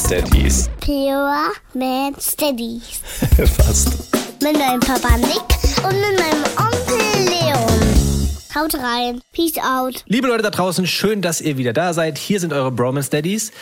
[0.00, 0.68] Steadies.
[0.80, 3.00] Pure Man Steadies.
[3.36, 3.88] Fast.
[4.42, 5.42] Mit meinem Papa Nick
[5.84, 8.28] und mit meinem Onkel Leon.
[8.54, 9.20] Haut rein.
[9.32, 10.02] Peace out.
[10.06, 12.16] Liebe Leute da draußen, schön, dass ihr wieder da seid.
[12.16, 13.52] Hier sind eure Bromance Daddies.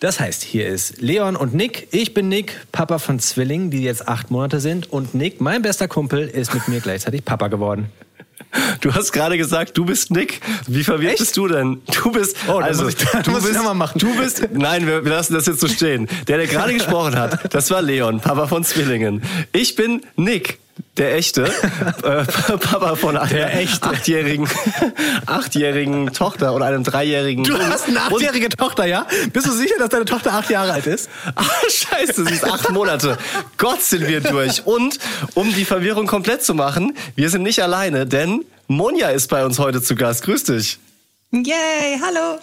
[0.00, 1.88] Das heißt, hier ist Leon und Nick.
[1.92, 4.90] Ich bin Nick, Papa von Zwillingen, die jetzt acht Monate sind.
[4.90, 7.90] Und Nick, mein bester Kumpel, ist mit mir gleichzeitig Papa geworden.
[8.80, 10.40] Du hast gerade gesagt, du bist Nick.
[10.66, 11.20] Wie verwirrt Echt?
[11.20, 11.82] bist du denn?
[12.02, 12.36] Du bist.
[12.48, 13.98] Oh, also, muss ich- du bist, noch mal machen.
[13.98, 14.46] Du bist.
[14.52, 16.08] Nein, wir, wir lassen das jetzt so stehen.
[16.28, 19.22] Der, der gerade gesprochen hat, das war Leon, Papa von Zwillingen.
[19.52, 20.58] Ich bin Nick.
[20.96, 21.44] Der echte
[22.02, 24.48] äh, Papa von einer achtjährigen,
[25.26, 27.44] achtjährigen Tochter oder einem dreijährigen.
[27.44, 29.06] Du hast eine achtjährige Tochter, ja?
[29.32, 31.08] Bist du sicher, dass deine Tochter acht Jahre alt ist?
[31.34, 33.16] Ah, scheiße, sie ist acht Monate.
[33.56, 34.66] Gott sind wir durch.
[34.66, 34.98] Und
[35.34, 39.58] um die Verwirrung komplett zu machen, wir sind nicht alleine, denn Monja ist bei uns
[39.58, 40.22] heute zu Gast.
[40.22, 40.78] Grüß dich.
[41.34, 42.38] Yay, hallo.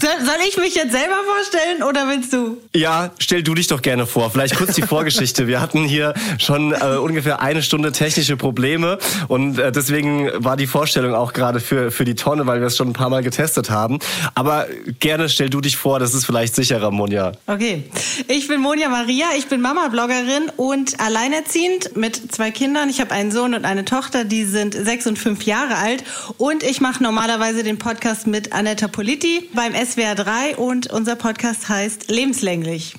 [0.00, 2.56] soll, ich mich jetzt selber vorstellen oder willst du?
[2.74, 4.32] Ja, stell du dich doch gerne vor.
[4.32, 5.46] Vielleicht kurz die Vorgeschichte.
[5.46, 10.66] Wir hatten hier schon äh, ungefähr eine Stunde technische Probleme und äh, deswegen war die
[10.66, 13.70] Vorstellung auch gerade für, für die Tonne, weil wir es schon ein paar Mal getestet
[13.70, 14.00] haben.
[14.34, 14.66] Aber
[14.98, 17.30] gerne stell du dich vor, das ist vielleicht sicherer, Monja.
[17.46, 17.84] Okay,
[18.26, 22.90] ich bin Monja Maria, ich bin Mama-Bloggerin und alleinerziehend mit zwei Kindern.
[22.90, 26.02] Ich habe einen Sohn und eine Tochter, die sind sechs und fünf Jahre alt.
[26.38, 31.68] Und ich mache normalerweise den Podcast mit Anetta Politi beim SWR 3 und unser Podcast
[31.68, 32.94] heißt Lebenslänglich.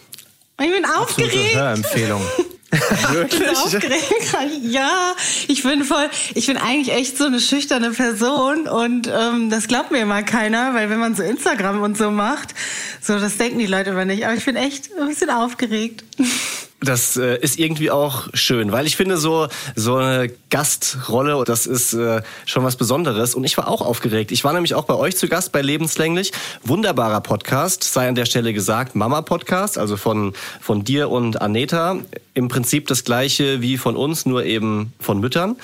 [0.59, 1.55] Ich bin aufgeregt.
[1.55, 2.21] Hörempfehlung.
[3.29, 4.13] Ich bin aufgeregt.
[4.61, 5.15] Ja,
[5.47, 9.91] ich bin voll, ich bin eigentlich echt so eine schüchterne Person und ähm, das glaubt
[9.91, 12.53] mir immer keiner, weil wenn man so Instagram und so macht,
[13.01, 14.25] so das denken die Leute immer nicht.
[14.25, 16.03] Aber ich bin echt ein bisschen aufgeregt.
[16.79, 21.93] Das äh, ist irgendwie auch schön, weil ich finde so so eine Gastrolle, das ist
[21.93, 23.33] äh, schon was Besonderes.
[23.33, 24.31] Und ich war auch aufgeregt.
[24.31, 26.31] Ich war nämlich auch bei euch zu Gast bei Lebenslänglich.
[26.63, 31.97] Wunderbarer Podcast, sei an der Stelle gesagt, Mama Podcast, also von von dir und Aneta.
[32.35, 35.55] Im Prinzip das gleiche wie von uns, nur eben von Müttern.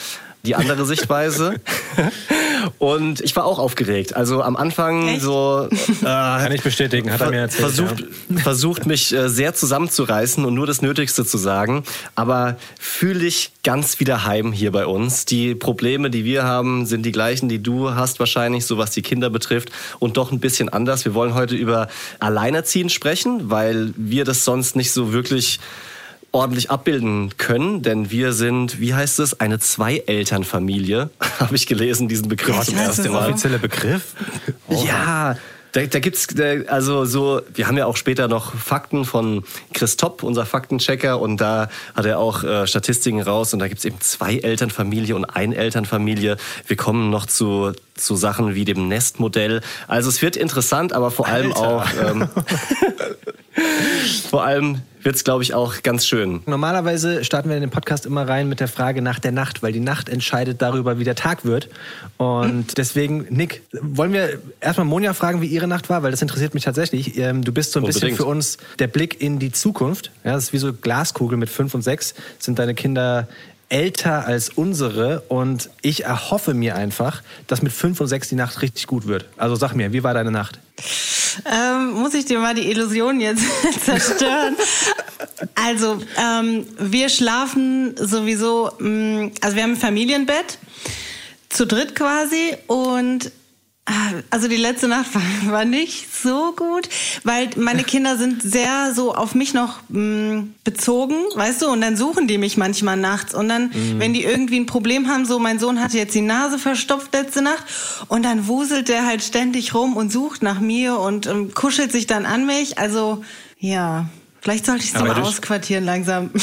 [0.43, 1.61] Die andere Sichtweise.
[2.78, 4.16] Und ich war auch aufgeregt.
[4.16, 5.22] Also am Anfang Echt?
[5.22, 7.62] so äh, Kann ich bestätigen, hat er mir erzählt.
[7.62, 8.03] versucht,
[8.38, 11.84] versucht mich äh, sehr zusammenzureißen und nur das Nötigste zu sagen.
[12.16, 15.25] Aber fühle ich ganz wieder heim hier bei uns.
[15.25, 19.01] Die Probleme, die wir haben, sind die gleichen, die du hast wahrscheinlich, so was die
[19.01, 19.69] Kinder betrifft
[20.00, 21.06] und doch ein bisschen anders.
[21.06, 21.88] Wir wollen heute über
[22.19, 25.59] Alleinerziehen sprechen, weil wir das sonst nicht so wirklich
[26.33, 32.27] ordentlich abbilden können, denn wir sind, wie heißt es, eine Zwei-Eltern-Familie, habe ich gelesen, diesen
[32.27, 33.29] Begriff zum heißt ersten das Mal.
[33.29, 34.16] Offizieller Begriff?
[34.67, 35.38] Ja,
[35.73, 39.97] da, da gibt's äh, also so, wir haben ja auch später noch Fakten von Chris
[39.97, 44.00] Topp, unser Faktenchecker, und da hat er auch äh, Statistiken raus und da gibt's eben
[44.00, 46.38] zwei Elternfamilie und ein Elternfamilie.
[46.67, 49.61] Wir kommen noch zu, zu Sachen wie dem Nestmodell.
[49.87, 51.61] Also es wird interessant, aber vor allem Alter.
[51.61, 52.27] auch ähm,
[54.29, 56.41] vor allem wird's glaube ich auch ganz schön.
[56.45, 59.71] Normalerweise starten wir in den Podcast immer rein mit der Frage nach der Nacht, weil
[59.73, 61.69] die Nacht entscheidet darüber, wie der Tag wird.
[62.17, 66.53] Und deswegen, Nick, wollen wir erstmal Monja fragen, wie ihre Nacht war, weil das interessiert
[66.53, 67.17] mich tatsächlich.
[67.17, 68.17] Ähm, Du bist so ein bisschen Unbedingt.
[68.17, 70.11] für uns der Blick in die Zukunft.
[70.23, 72.13] Ja, das ist wie so Glaskugel mit fünf und sechs.
[72.39, 73.27] Sind deine Kinder
[73.73, 78.61] älter als unsere und ich erhoffe mir einfach, dass mit fünf und sechs die Nacht
[78.61, 79.25] richtig gut wird.
[79.35, 80.59] Also sag mir, wie war deine Nacht?
[81.51, 83.44] Ähm, muss ich dir mal die Illusion jetzt
[83.83, 84.56] zerstören?
[85.56, 90.59] Also, ähm, wir schlafen sowieso, mh, also wir haben ein Familienbett,
[91.50, 93.31] zu dritt quasi und
[94.29, 95.21] also die letzte Nacht war,
[95.51, 96.88] war nicht so gut,
[97.23, 101.97] weil meine Kinder sind sehr so auf mich noch mh, bezogen, weißt du, und dann
[101.97, 103.33] suchen die mich manchmal nachts.
[103.33, 106.59] Und dann, wenn die irgendwie ein Problem haben, so mein Sohn hatte jetzt die Nase
[106.59, 107.66] verstopft letzte Nacht.
[108.07, 112.07] Und dann wuselt der halt ständig rum und sucht nach mir und ähm, kuschelt sich
[112.07, 113.23] dann an mich, also
[113.59, 114.07] ja,
[114.41, 116.31] vielleicht sollte ich es mal ausquartieren langsam.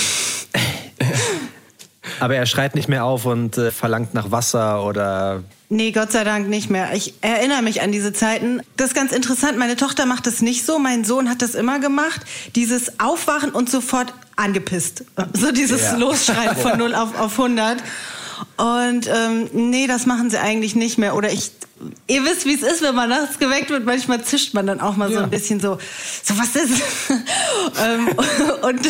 [2.21, 5.43] Aber er schreit nicht mehr auf und äh, verlangt nach Wasser oder
[5.73, 6.95] Nee, Gott sei Dank nicht mehr.
[6.95, 8.61] Ich erinnere mich an diese Zeiten.
[8.77, 9.57] Das ist ganz interessant.
[9.57, 10.81] Meine Tochter macht das nicht so.
[10.81, 12.23] Mein Sohn hat das immer gemacht.
[12.57, 15.05] Dieses Aufwachen und sofort angepisst.
[15.33, 15.97] So dieses Ja.
[15.97, 17.79] Losschreien von 0 auf, auf 100.
[18.57, 21.15] Und ähm, nee, das machen sie eigentlich nicht mehr.
[21.15, 21.53] Oder ich,
[22.09, 23.85] ihr wisst, wie es ist, wenn man nachts geweckt wird.
[23.85, 25.23] Manchmal zischt man dann auch mal so Ja.
[25.25, 25.79] ein bisschen so,
[26.25, 26.83] so was ist?
[27.85, 28.09] ähm,
[28.63, 28.89] und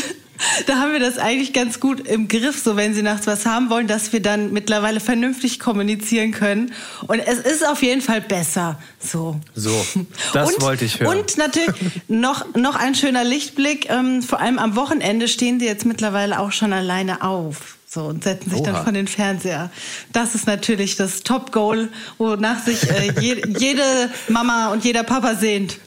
[0.67, 3.71] da haben wir das eigentlich ganz gut im Griff, so wenn sie nachts was haben
[3.71, 6.73] wollen, dass wir dann mittlerweile vernünftig kommunizieren können.
[7.07, 8.79] Und es ist auf jeden Fall besser.
[8.99, 9.41] So.
[9.55, 9.85] So,
[10.33, 11.19] das und, wollte ich hören.
[11.19, 11.75] Und natürlich
[12.09, 13.91] noch, noch ein schöner Lichtblick.
[13.91, 17.77] Ähm, vor allem am Wochenende stehen sie jetzt mittlerweile auch schon alleine auf.
[17.93, 18.71] So, und setzen sich Oha.
[18.71, 19.71] dann von den Fernseher.
[20.13, 21.89] Das ist natürlich das Top-Goal,
[22.19, 23.83] wonach sich äh, je, jede
[24.29, 25.79] Mama und jeder Papa sehnt.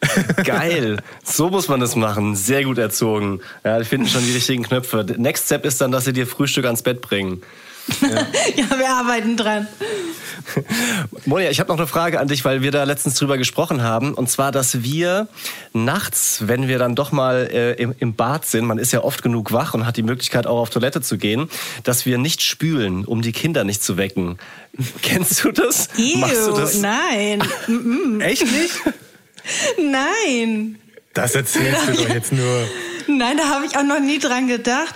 [0.44, 0.98] Geil.
[1.24, 2.36] So muss man das machen.
[2.36, 3.40] Sehr gut erzogen.
[3.64, 5.04] Ja, die finden schon die richtigen Knöpfe.
[5.16, 7.42] Next Step ist dann, dass sie dir Frühstück ans Bett bringen.
[8.00, 8.26] Ja,
[8.78, 9.66] wir arbeiten dran.
[11.24, 14.14] Monia, ich habe noch eine Frage an dich, weil wir da letztens drüber gesprochen haben.
[14.14, 15.28] Und zwar, dass wir
[15.72, 19.22] nachts, wenn wir dann doch mal äh, im, im Bad sind, man ist ja oft
[19.22, 21.48] genug wach und hat die Möglichkeit auch auf Toilette zu gehen,
[21.82, 24.38] dass wir nicht spülen, um die Kinder nicht zu wecken.
[25.02, 25.88] Kennst du das?
[25.96, 26.74] Ew, Machst du das?
[26.80, 27.42] nein.
[28.20, 28.74] Echt nicht?
[29.78, 30.78] Nein.
[31.14, 32.68] Das erzählst du doch jetzt nur.
[33.08, 34.94] Nein, da habe ich auch noch nie dran gedacht.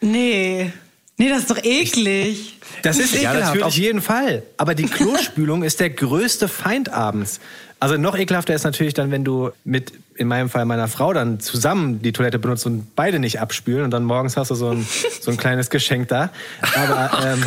[0.00, 0.72] Nee.
[1.16, 2.56] Nee, das ist doch eklig.
[2.82, 3.64] Das ist Ja, ekelhaft, natürlich.
[3.64, 4.42] auf jeden Fall.
[4.56, 7.40] Aber die Klospülung ist der größte Feind abends.
[7.80, 11.38] Also noch ekelhafter ist natürlich dann, wenn du mit, in meinem Fall meiner Frau, dann
[11.38, 14.86] zusammen die Toilette benutzt und beide nicht abspülen und dann morgens hast du so ein,
[15.20, 16.30] so ein kleines Geschenk da.
[16.74, 17.44] Aber, ähm,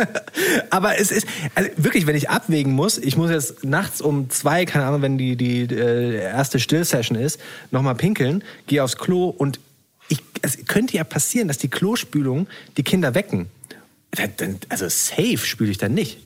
[0.70, 4.64] aber es ist, also wirklich, wenn ich abwägen muss, ich muss jetzt nachts um zwei,
[4.64, 7.40] keine Ahnung, wenn die, die äh, erste Stillsession ist,
[7.70, 9.60] nochmal pinkeln, gehe aufs Klo und
[10.08, 13.48] ich, es könnte ja passieren, dass die Klospülung die Kinder wecken.
[14.68, 16.18] Also safe spüle ich dann nicht.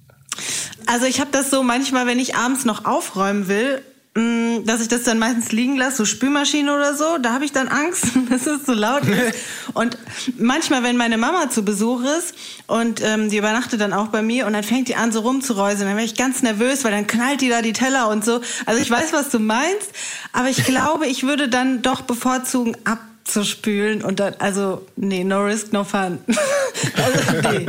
[0.87, 3.82] Also ich habe das so manchmal, wenn ich abends noch aufräumen will,
[4.14, 7.66] dass ich das dann meistens liegen lasse, so Spülmaschine oder so, da habe ich dann
[7.66, 9.37] Angst, dass es so laut ist.
[9.75, 9.99] Und
[10.38, 12.34] manchmal, wenn meine Mama zu Besuch ist
[12.69, 15.88] und ähm, die übernachtet dann auch bei mir und dann fängt die an so rumzuräuseln,
[15.88, 18.40] dann werde ich ganz nervös, weil dann knallt die da die Teller und so.
[18.66, 19.90] Also ich weiß, was du meinst,
[20.32, 22.76] aber ich glaube, ich würde dann doch bevorzugen,
[23.25, 26.19] abzuspülen und dann, also nee, no risk, no fun.
[26.97, 27.67] also, nee.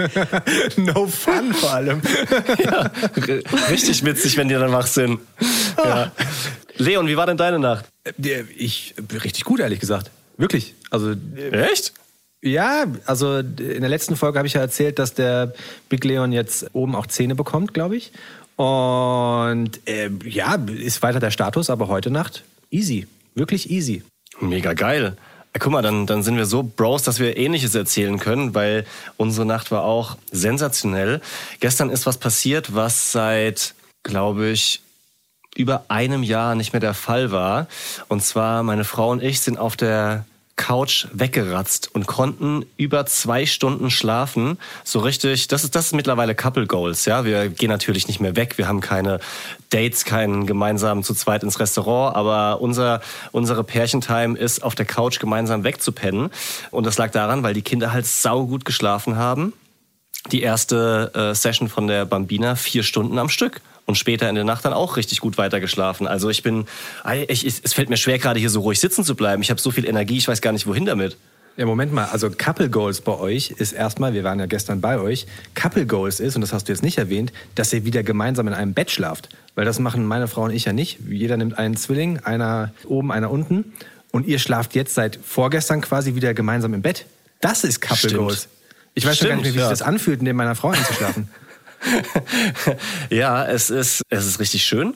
[0.77, 2.01] No fun vor allem.
[2.63, 2.91] Ja,
[3.69, 5.19] richtig witzig, wenn die dann wach sind.
[5.77, 6.11] Ja.
[6.77, 7.85] Leon, wie war denn deine Nacht?
[8.57, 10.11] Ich, richtig gut, ehrlich gesagt.
[10.37, 10.75] Wirklich.
[10.89, 11.13] Also,
[11.51, 11.93] Echt?
[12.41, 15.53] ja, also in der letzten Folge habe ich ja erzählt, dass der
[15.89, 18.11] Big Leon jetzt oben auch Zähne bekommt, glaube ich.
[18.57, 23.07] Und äh, ja, ist weiter der Status, aber heute Nacht easy.
[23.35, 24.03] Wirklich easy.
[24.39, 25.15] Mega geil.
[25.55, 28.85] Äh, Guck mal, dann, dann sind wir so Bros, dass wir Ähnliches erzählen können, weil
[29.17, 31.21] unsere Nacht war auch sensationell.
[31.59, 33.73] Gestern ist was passiert, was seit,
[34.03, 34.81] glaube ich,
[35.55, 37.67] über einem Jahr nicht mehr der Fall war.
[38.09, 40.25] Und zwar, meine Frau und ich sind auf der
[40.55, 44.57] Couch weggeratzt und konnten über zwei Stunden schlafen.
[44.83, 47.25] So richtig, das ist, das ist mittlerweile Couple Goals, ja.
[47.25, 48.57] Wir gehen natürlich nicht mehr weg.
[48.57, 49.19] Wir haben keine
[49.69, 53.01] Dates, keinen gemeinsam zu zweit ins Restaurant, aber unser,
[53.33, 56.29] unsere Pärchentime ist auf der Couch gemeinsam wegzupennen.
[56.71, 59.53] Und das lag daran, weil die Kinder halt saugut geschlafen haben
[60.31, 64.43] die erste äh, Session von der Bambina vier Stunden am Stück und später in der
[64.43, 66.07] Nacht dann auch richtig gut weitergeschlafen.
[66.07, 66.65] Also ich bin,
[67.27, 69.41] ich, ich, es fällt mir schwer gerade hier so ruhig sitzen zu bleiben.
[69.41, 71.17] Ich habe so viel Energie, ich weiß gar nicht wohin damit.
[71.57, 74.99] Ja, Moment mal, also Couple Goals bei euch ist erstmal, wir waren ja gestern bei
[74.99, 78.47] euch, Couple Goals ist, und das hast du jetzt nicht erwähnt, dass ihr wieder gemeinsam
[78.49, 79.29] in einem Bett schlaft.
[79.55, 80.99] Weil das machen meine Frau und ich ja nicht.
[81.07, 83.73] Jeder nimmt einen Zwilling, einer oben, einer unten.
[84.11, 87.05] Und ihr schlaft jetzt seit vorgestern quasi wieder gemeinsam im Bett.
[87.39, 88.17] Das ist Couple Stimmt.
[88.17, 88.49] Goals.
[88.93, 89.69] Ich weiß schon gar nicht mehr, wie Stimmt, sich ja.
[89.69, 91.29] das anfühlt, neben meiner Frau einzuschlafen.
[93.09, 94.95] ja, es ist, es ist richtig schön.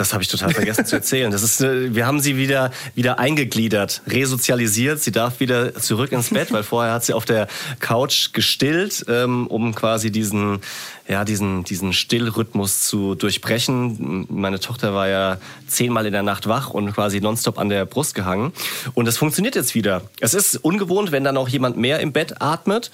[0.00, 1.30] Das habe ich total vergessen zu erzählen.
[1.30, 5.00] Das ist, äh, wir haben sie wieder, wieder eingegliedert, resozialisiert.
[5.00, 7.48] Sie darf wieder zurück ins Bett, weil vorher hat sie auf der
[7.80, 10.60] Couch gestillt, ähm, um quasi diesen,
[11.08, 14.26] ja, diesen, diesen Stillrhythmus zu durchbrechen.
[14.30, 18.14] Meine Tochter war ja zehnmal in der Nacht wach und quasi nonstop an der Brust
[18.14, 18.52] gehangen.
[18.94, 20.02] Und es funktioniert jetzt wieder.
[20.20, 22.90] Es ist ungewohnt, wenn dann auch jemand mehr im Bett atmet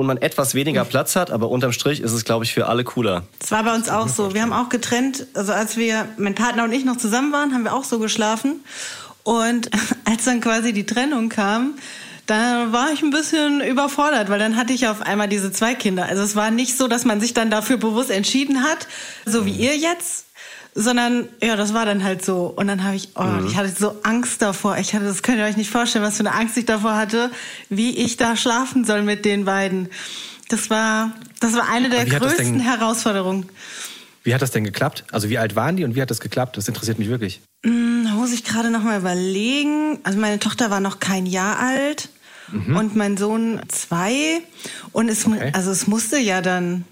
[0.00, 2.84] und man etwas weniger Platz hat, aber unterm Strich ist es, glaube ich, für alle
[2.84, 3.24] cooler.
[3.38, 4.34] Das war bei uns auch so.
[4.34, 7.64] Wir haben auch getrennt, also als wir, mein Partner und ich noch zusammen waren, haben
[7.64, 8.60] wir auch so geschlafen.
[9.22, 9.70] Und
[10.06, 11.74] als dann quasi die Trennung kam,
[12.24, 16.06] da war ich ein bisschen überfordert, weil dann hatte ich auf einmal diese zwei Kinder.
[16.06, 18.86] Also es war nicht so, dass man sich dann dafür bewusst entschieden hat,
[19.26, 20.26] so wie ihr jetzt,
[20.74, 22.46] sondern ja, das war dann halt so.
[22.56, 24.78] Und dann habe ich, oh, ich hatte so Angst davor.
[24.78, 27.30] Ich hatte, das könnt ihr euch nicht vorstellen, was für eine Angst ich davor hatte,
[27.68, 29.88] wie ich da schlafen soll mit den beiden.
[30.48, 33.48] Das war, das war eine der größten denn- Herausforderungen.
[34.22, 35.04] Wie hat das denn geklappt?
[35.12, 36.56] Also wie alt waren die und wie hat das geklappt?
[36.56, 37.40] Das interessiert mich wirklich.
[37.64, 39.98] Hm, Da muss ich gerade noch mal überlegen.
[40.02, 42.10] Also meine Tochter war noch kein Jahr alt
[42.52, 44.42] und mein Sohn zwei.
[44.92, 45.34] Und es, Mhm.
[45.36, 45.50] Okay.
[45.54, 46.84] also es musste ja dann,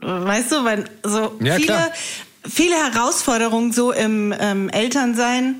[0.00, 1.88] weißt du, weil so Ja, viele, klar.
[2.48, 5.56] Viele Herausforderungen so im ähm, Elternsein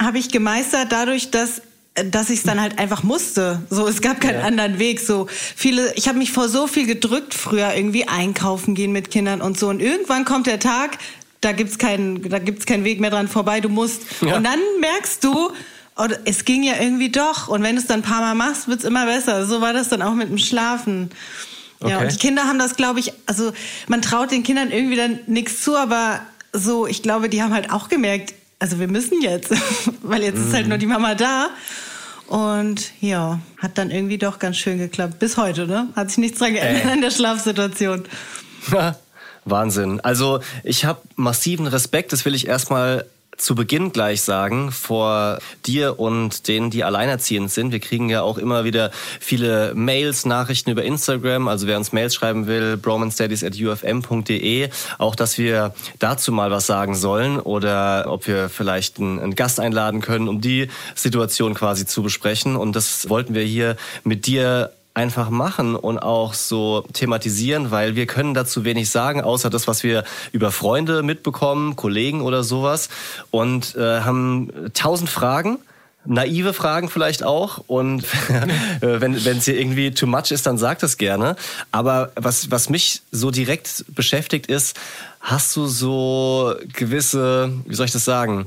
[0.00, 1.62] habe ich gemeistert dadurch, dass
[2.04, 3.62] dass ich es dann halt einfach musste.
[3.70, 5.00] So, es gab keinen anderen Weg.
[5.00, 9.40] So viele, ich habe mich vor so viel gedrückt früher irgendwie einkaufen gehen mit Kindern
[9.40, 9.68] und so.
[9.68, 10.98] Und irgendwann kommt der Tag,
[11.40, 13.60] da gibt's keinen, da gibt's keinen Weg mehr dran vorbei.
[13.60, 14.02] Du musst.
[14.20, 14.36] Ja.
[14.36, 15.50] Und dann merkst du,
[15.96, 17.48] oh, es ging ja irgendwie doch.
[17.48, 19.46] Und wenn du es dann ein paar Mal machst, wird's immer besser.
[19.46, 21.10] So war das dann auch mit dem Schlafen.
[21.80, 22.04] Ja, Okay.
[22.04, 23.52] und die Kinder haben das, glaube ich, also
[23.86, 26.20] man traut den Kindern irgendwie dann nichts zu, aber
[26.52, 29.50] so, ich glaube, die haben halt auch gemerkt, also wir müssen jetzt,
[30.02, 30.68] weil jetzt ist halt Mhm.
[30.70, 31.48] nur die Mama da.
[32.26, 35.18] Und ja, hat dann irgendwie doch ganz schön geklappt.
[35.18, 35.88] Bis heute, ne?
[35.96, 36.90] Hat sich nichts dran geändert Ey.
[36.92, 38.04] an der Schlafsituation.
[39.44, 40.00] Wahnsinn.
[40.00, 43.06] Also ich habe massiven Respekt, das will ich erstmal
[43.38, 47.72] zu Beginn gleich sagen, vor dir und denen, die alleinerziehend sind.
[47.72, 48.90] Wir kriegen ja auch immer wieder
[49.20, 51.48] viele Mails, Nachrichten über Instagram.
[51.48, 54.68] Also wer uns Mails schreiben will, bromanstudies.ufm.de.
[54.98, 59.60] Auch, dass wir dazu mal was sagen sollen oder ob wir vielleicht einen, einen Gast
[59.60, 62.56] einladen können, um die Situation quasi zu besprechen.
[62.56, 68.06] Und das wollten wir hier mit dir einfach machen und auch so thematisieren, weil wir
[68.06, 70.02] können dazu wenig sagen, außer das, was wir
[70.32, 72.88] über Freunde mitbekommen, Kollegen oder sowas
[73.30, 75.58] und äh, haben tausend Fragen.
[76.04, 78.02] Naive Fragen vielleicht auch und
[78.80, 81.36] äh, wenn es hier irgendwie too much ist, dann sag das gerne.
[81.70, 84.76] Aber was was mich so direkt beschäftigt ist,
[85.20, 88.46] hast du so gewisse, wie soll ich das sagen,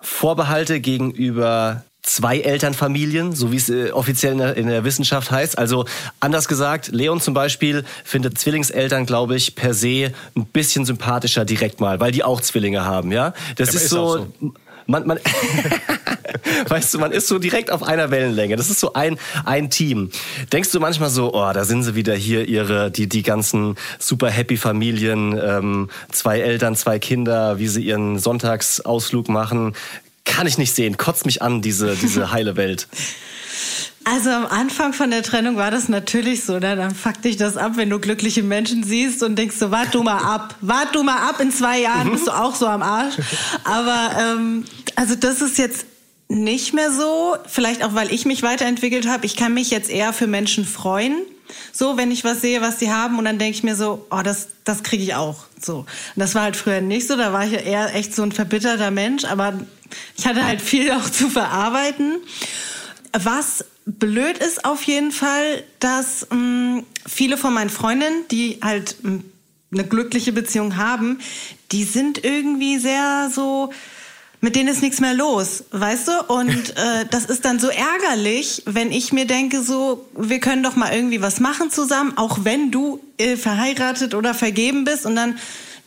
[0.00, 5.58] Vorbehalte gegenüber zwei Elternfamilien, so wie es äh, offiziell in der, in der Wissenschaft heißt.
[5.58, 5.84] Also
[6.18, 11.80] anders gesagt, Leon zum Beispiel findet Zwillingseltern, glaube ich, per se ein bisschen sympathischer direkt
[11.80, 13.34] mal, weil die auch Zwillinge haben, ja.
[13.56, 14.26] Das aber ist, ist so.
[14.86, 15.20] man, man
[16.68, 18.56] weißt du, man ist so direkt auf einer Wellenlänge.
[18.56, 20.10] Das ist so ein, ein Team.
[20.52, 24.30] Denkst du manchmal so, oh, da sind sie wieder hier, ihre, die, die ganzen super
[24.30, 29.74] happy Familien, ähm, zwei Eltern, zwei Kinder, wie sie ihren Sonntagsausflug machen.
[30.24, 32.88] Kann ich nicht sehen, kotzt mich an, diese, diese heile Welt.
[34.04, 36.74] Also am Anfang von der Trennung war das natürlich so, ne?
[36.74, 40.02] dann fuckt dich das ab, wenn du glückliche Menschen siehst und denkst so, wart du
[40.02, 43.14] mal ab, wart du mal ab, in zwei Jahren bist du auch so am Arsch.
[43.64, 44.64] Aber ähm,
[44.96, 45.84] also das ist jetzt
[46.28, 49.26] nicht mehr so, vielleicht auch, weil ich mich weiterentwickelt habe.
[49.26, 51.16] Ich kann mich jetzt eher für Menschen freuen.
[51.72, 54.22] So, wenn ich was sehe, was sie haben, und dann denke ich mir so, oh,
[54.22, 55.44] das, das kriege ich auch.
[55.60, 55.78] So.
[55.78, 57.16] Und das war halt früher nicht so.
[57.16, 59.54] Da war ich ja eher echt so ein verbitterter Mensch, aber
[60.16, 62.16] ich hatte halt viel auch zu verarbeiten.
[63.12, 69.20] Was blöd ist auf jeden Fall, dass mh, viele von meinen Freundinnen, die halt mh,
[69.72, 71.20] eine glückliche Beziehung haben,
[71.72, 73.72] die sind irgendwie sehr so,
[74.40, 76.22] mit denen ist nichts mehr los, weißt du?
[76.28, 80.76] Und äh, das ist dann so ärgerlich, wenn ich mir denke, so, wir können doch
[80.76, 85.38] mal irgendwie was machen zusammen, auch wenn du äh, verheiratet oder vergeben bist und dann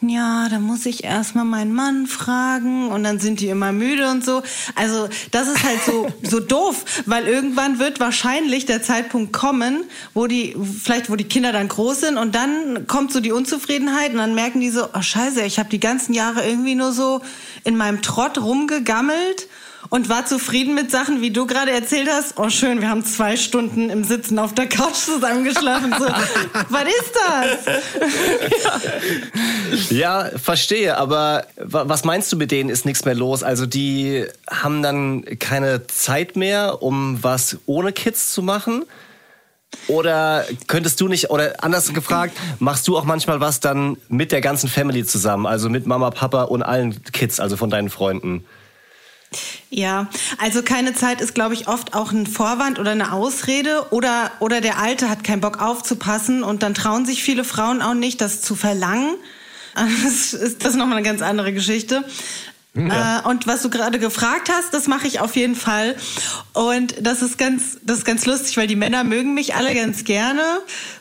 [0.09, 4.23] ja, da muss ich erstmal meinen Mann fragen und dann sind die immer müde und
[4.23, 4.41] so.
[4.75, 9.83] Also, das ist halt so, so doof, weil irgendwann wird wahrscheinlich der Zeitpunkt kommen,
[10.13, 14.11] wo die, vielleicht wo die Kinder dann groß sind und dann kommt so die Unzufriedenheit
[14.11, 17.21] und dann merken die so, oh scheiße, ich habe die ganzen Jahre irgendwie nur so
[17.63, 19.47] in meinem Trott rumgegammelt
[19.93, 22.39] und war zufrieden mit Sachen, wie du gerade erzählt hast.
[22.39, 25.93] Oh schön, wir haben zwei Stunden im Sitzen auf der Couch zusammengeschlafen.
[25.99, 26.05] So,
[26.69, 27.13] was ist
[29.69, 29.91] das?
[29.91, 33.43] Ja, verstehe, aber wa- was meinst du mit denen ist nichts mehr los?
[33.43, 38.85] Also die haben dann keine Zeit mehr, um was ohne Kids zu machen?
[39.87, 44.41] Oder könntest du nicht, oder anders gefragt, machst du auch manchmal was dann mit der
[44.41, 48.43] ganzen Family zusammen, also mit Mama, Papa und allen Kids, also von deinen Freunden?
[49.69, 54.31] Ja, also keine Zeit ist, glaube ich, oft auch ein Vorwand oder eine Ausrede oder,
[54.39, 58.21] oder der Alte hat keinen Bock aufzupassen und dann trauen sich viele Frauen auch nicht,
[58.21, 59.15] das zu verlangen.
[60.03, 62.05] Das ist das ist nochmal eine ganz andere Geschichte.
[62.75, 65.95] Äh, und was du gerade gefragt hast, das mache ich auf jeden Fall.
[66.53, 70.05] Und das ist ganz, das ist ganz lustig, weil die Männer mögen mich alle ganz
[70.05, 70.41] gerne.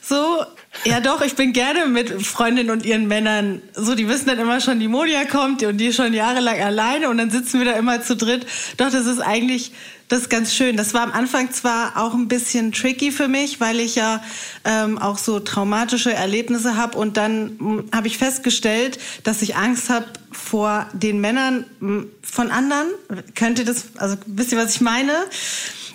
[0.03, 0.45] So,
[0.85, 3.63] ja doch, ich bin gerne mit Freundinnen und ihren Männern.
[3.75, 7.09] So, die wissen dann immer schon, die Monia kommt und die ist schon jahrelang alleine
[7.09, 8.47] und dann sitzen wir da immer zu dritt.
[8.77, 9.73] Doch, das ist eigentlich,
[10.13, 10.77] das ist ganz schön.
[10.77, 14.23] Das war am Anfang zwar auch ein bisschen tricky für mich, weil ich ja
[14.63, 20.05] ähm, auch so traumatische Erlebnisse habe und dann habe ich festgestellt, dass ich Angst habe
[20.31, 22.89] vor den Männern m, von anderen.
[23.35, 25.15] Könnt ihr das, also wisst ihr, was ich meine?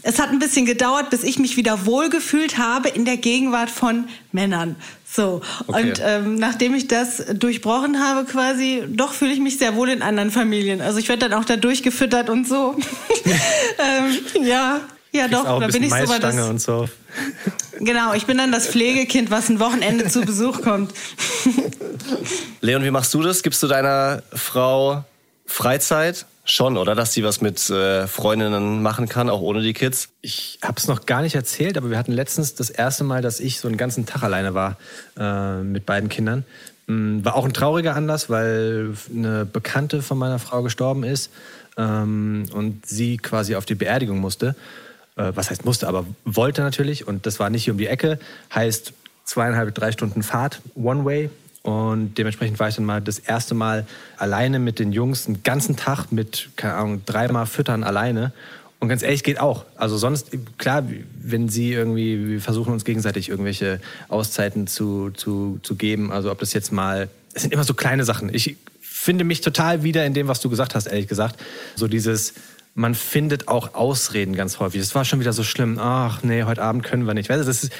[0.01, 4.07] Es hat ein bisschen gedauert, bis ich mich wieder wohlgefühlt habe in der Gegenwart von
[4.31, 4.77] Männern.
[5.17, 5.41] So.
[5.65, 5.89] Okay.
[5.89, 10.03] Und ähm, nachdem ich das durchbrochen habe, quasi, doch fühle ich mich sehr wohl in
[10.03, 10.79] anderen Familien.
[10.79, 12.75] Also ich werde dann auch da durchgefüttert und so.
[13.25, 14.81] ähm, ja,
[15.11, 16.49] ja doch, da bin ich so bei Maisstange das.
[16.49, 16.87] und so.
[17.79, 20.93] Genau, ich bin dann das Pflegekind, was ein Wochenende zu Besuch kommt.
[22.61, 23.41] Leon, wie machst du das?
[23.41, 25.03] Gibst du deiner Frau
[25.47, 26.27] Freizeit?
[26.49, 26.95] Schon, oder?
[26.95, 30.07] Dass sie was mit äh, Freundinnen machen kann, auch ohne die Kids?
[30.21, 33.41] Ich habe es noch gar nicht erzählt, aber wir hatten letztens das erste Mal, dass
[33.41, 34.77] ich so einen ganzen Tag alleine war
[35.19, 36.45] äh, mit beiden Kindern.
[36.87, 41.31] Mm, War auch ein trauriger Anlass, weil eine Bekannte von meiner Frau gestorben ist
[41.77, 44.55] ähm, und sie quasi auf die Beerdigung musste.
[45.17, 47.05] Äh, was heißt musste, aber wollte natürlich.
[47.05, 48.19] Und das war nicht hier um die Ecke.
[48.55, 48.93] Heißt
[49.25, 51.29] zweieinhalb, drei Stunden Fahrt, One Way.
[51.67, 55.75] Und dementsprechend war ich dann mal das erste Mal alleine mit den Jungs einen ganzen
[55.75, 58.31] Tag mit, keine Ahnung, dreimal füttern alleine.
[58.79, 59.65] Und ganz ehrlich, geht auch.
[59.75, 60.85] Also sonst, klar,
[61.21, 66.09] wenn sie irgendwie, wir versuchen uns gegenseitig irgendwelche Auszeiten zu, zu, zu geben.
[66.09, 68.33] Also ob das jetzt mal, es sind immer so kleine Sachen.
[68.33, 71.37] Ich finde mich total wieder in dem, was du gesagt hast, ehrlich gesagt.
[71.75, 72.33] So dieses,
[72.75, 74.79] man findet auch Ausreden ganz häufig.
[74.79, 75.79] Das war schon wieder so schlimm.
[75.79, 77.27] Ach nee, heute Abend können wir nicht.
[77.27, 77.73] Weißt du, das ist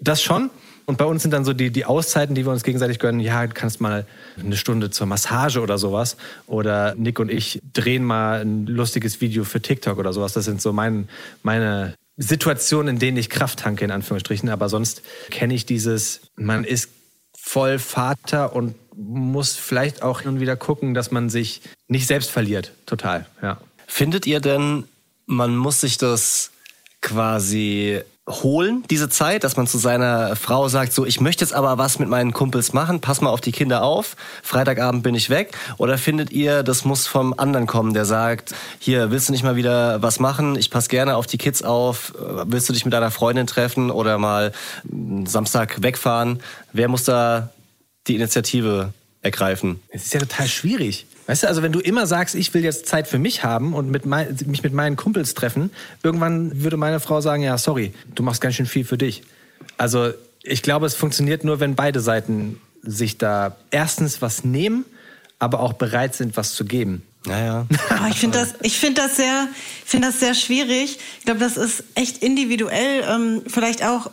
[0.00, 0.48] das schon.
[0.86, 3.20] Und bei uns sind dann so die, die Auszeiten, die wir uns gegenseitig gönnen.
[3.20, 4.06] Ja, du kannst mal
[4.38, 6.16] eine Stunde zur Massage oder sowas.
[6.46, 10.34] Oder Nick und ich drehen mal ein lustiges Video für TikTok oder sowas.
[10.34, 11.08] Das sind so mein,
[11.42, 14.48] meine Situationen, in denen ich Kraft tanke, in Anführungsstrichen.
[14.50, 16.90] Aber sonst kenne ich dieses, man ist
[17.36, 22.30] voll Vater und muss vielleicht auch hin und wieder gucken, dass man sich nicht selbst
[22.30, 22.72] verliert.
[22.86, 23.58] Total, ja.
[23.86, 24.84] Findet ihr denn,
[25.26, 26.50] man muss sich das
[27.00, 31.76] quasi holen, diese Zeit, dass man zu seiner Frau sagt, so, ich möchte jetzt aber
[31.76, 35.56] was mit meinen Kumpels machen, pass mal auf die Kinder auf, Freitagabend bin ich weg?
[35.76, 39.56] Oder findet ihr, das muss vom anderen kommen, der sagt, hier, willst du nicht mal
[39.56, 40.56] wieder was machen?
[40.56, 42.14] Ich passe gerne auf die Kids auf.
[42.46, 44.52] Willst du dich mit deiner Freundin treffen oder mal
[45.24, 46.40] Samstag wegfahren?
[46.72, 47.50] Wer muss da
[48.06, 49.80] die Initiative ergreifen?
[49.88, 51.06] Es ist ja total schwierig.
[51.26, 53.90] Weißt du, also wenn du immer sagst, ich will jetzt Zeit für mich haben und
[53.90, 55.70] mit mein, mich mit meinen Kumpels treffen,
[56.02, 59.22] irgendwann würde meine Frau sagen, ja, sorry, du machst ganz schön viel für dich.
[59.78, 60.12] Also
[60.42, 64.84] ich glaube, es funktioniert nur, wenn beide Seiten sich da erstens was nehmen,
[65.38, 67.02] aber auch bereit sind, was zu geben.
[67.26, 67.66] Naja.
[67.70, 69.48] Oh, ich finde das, ich finde das sehr,
[69.84, 70.98] finde das sehr schwierig.
[71.18, 73.04] Ich glaube, das ist echt individuell.
[73.08, 74.10] Ähm, vielleicht auch,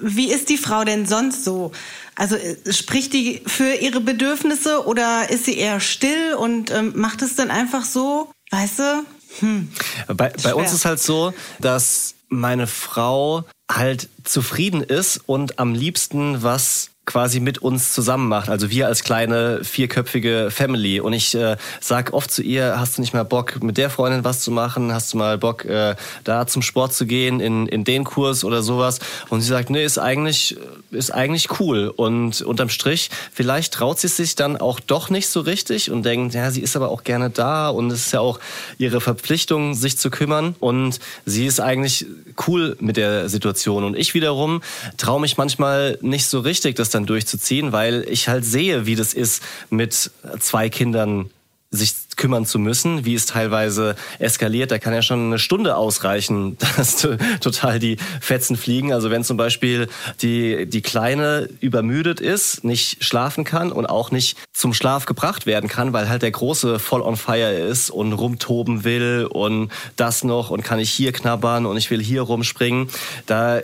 [0.00, 1.72] wie ist die Frau denn sonst so?
[2.14, 7.22] Also äh, spricht die für ihre Bedürfnisse oder ist sie eher still und ähm, macht
[7.22, 8.30] es dann einfach so?
[8.50, 9.04] Weißt du?
[9.40, 9.72] Hm.
[10.08, 16.42] Bei, bei uns ist halt so, dass meine Frau halt zufrieden ist und am liebsten
[16.42, 18.48] was quasi mit uns zusammen macht.
[18.48, 20.98] Also wir als kleine vierköpfige Family.
[20.98, 24.24] Und ich äh, sag oft zu ihr, hast du nicht mal Bock, mit der Freundin
[24.24, 24.94] was zu machen?
[24.94, 28.62] Hast du mal Bock, äh, da zum Sport zu gehen, in, in den Kurs oder
[28.62, 28.98] sowas?
[29.28, 30.56] Und sie sagt, nee, ist eigentlich,
[30.90, 31.92] ist eigentlich cool.
[31.94, 36.34] Und unterm Strich, vielleicht traut sie sich dann auch doch nicht so richtig und denkt,
[36.34, 38.40] ja, sie ist aber auch gerne da und es ist ja auch
[38.78, 40.56] ihre Verpflichtung, sich zu kümmern.
[40.60, 42.06] Und sie ist eigentlich
[42.46, 43.84] cool mit der Situation.
[43.84, 44.62] Und ich wiederum
[44.96, 49.14] traue mich manchmal nicht so richtig, das dann durchzuziehen, weil ich halt sehe, wie das
[49.14, 50.10] ist, mit
[50.40, 51.30] zwei Kindern
[51.72, 54.70] sich kümmern zu müssen, wie es teilweise eskaliert.
[54.70, 57.08] Da kann ja schon eine Stunde ausreichen, dass
[57.40, 58.92] total die Fetzen fliegen.
[58.92, 59.88] Also wenn zum Beispiel
[60.20, 65.68] die, die Kleine übermüdet ist, nicht schlafen kann und auch nicht zum Schlaf gebracht werden
[65.68, 70.50] kann, weil halt der Große voll on fire ist und rumtoben will und das noch
[70.50, 72.88] und kann ich hier knabbern und ich will hier rumspringen.
[73.24, 73.60] Da,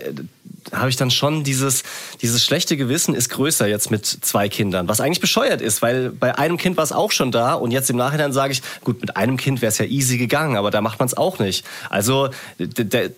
[0.73, 1.83] habe ich dann schon dieses,
[2.23, 6.37] dieses schlechte Gewissen ist größer jetzt mit zwei Kindern, was eigentlich bescheuert ist, weil bei
[6.39, 9.17] einem Kind war es auch schon da und jetzt im Nachhinein sage ich, gut, mit
[9.17, 11.65] einem Kind wäre es ja easy gegangen, aber da macht man es auch nicht.
[11.91, 12.29] Also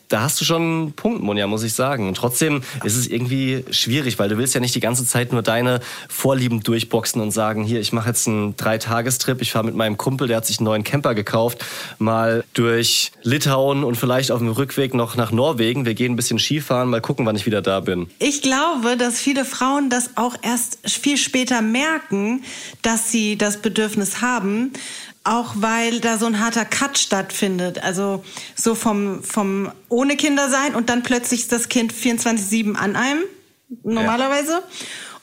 [0.09, 2.09] da hast du schon einen Punkt, Monja, muss ich sagen.
[2.09, 5.43] Und trotzdem ist es irgendwie schwierig, weil du willst ja nicht die ganze Zeit nur
[5.43, 9.97] deine Vorlieben durchboxen und sagen, hier, ich mache jetzt einen Dreitagestrip, ich fahre mit meinem
[9.97, 11.65] Kumpel, der hat sich einen neuen Camper gekauft,
[11.99, 15.87] mal durch Litauen und vielleicht auf dem Rückweg noch nach Norwegen.
[15.87, 18.09] Wir gehen ein bisschen Skifahren, mal gucken, wann ich wieder da bin.
[18.19, 22.45] Ich glaube, dass viele Frauen das auch erst viel später merken,
[22.83, 24.73] dass sie das Bedürfnis haben,
[25.25, 27.83] auch weil da so ein harter Cut stattfindet.
[27.83, 28.25] Also
[28.55, 33.23] so vom, vom ohne Kinder sein und dann plötzlich ist das Kind 24-7 an einem,
[33.83, 34.63] normalerweise.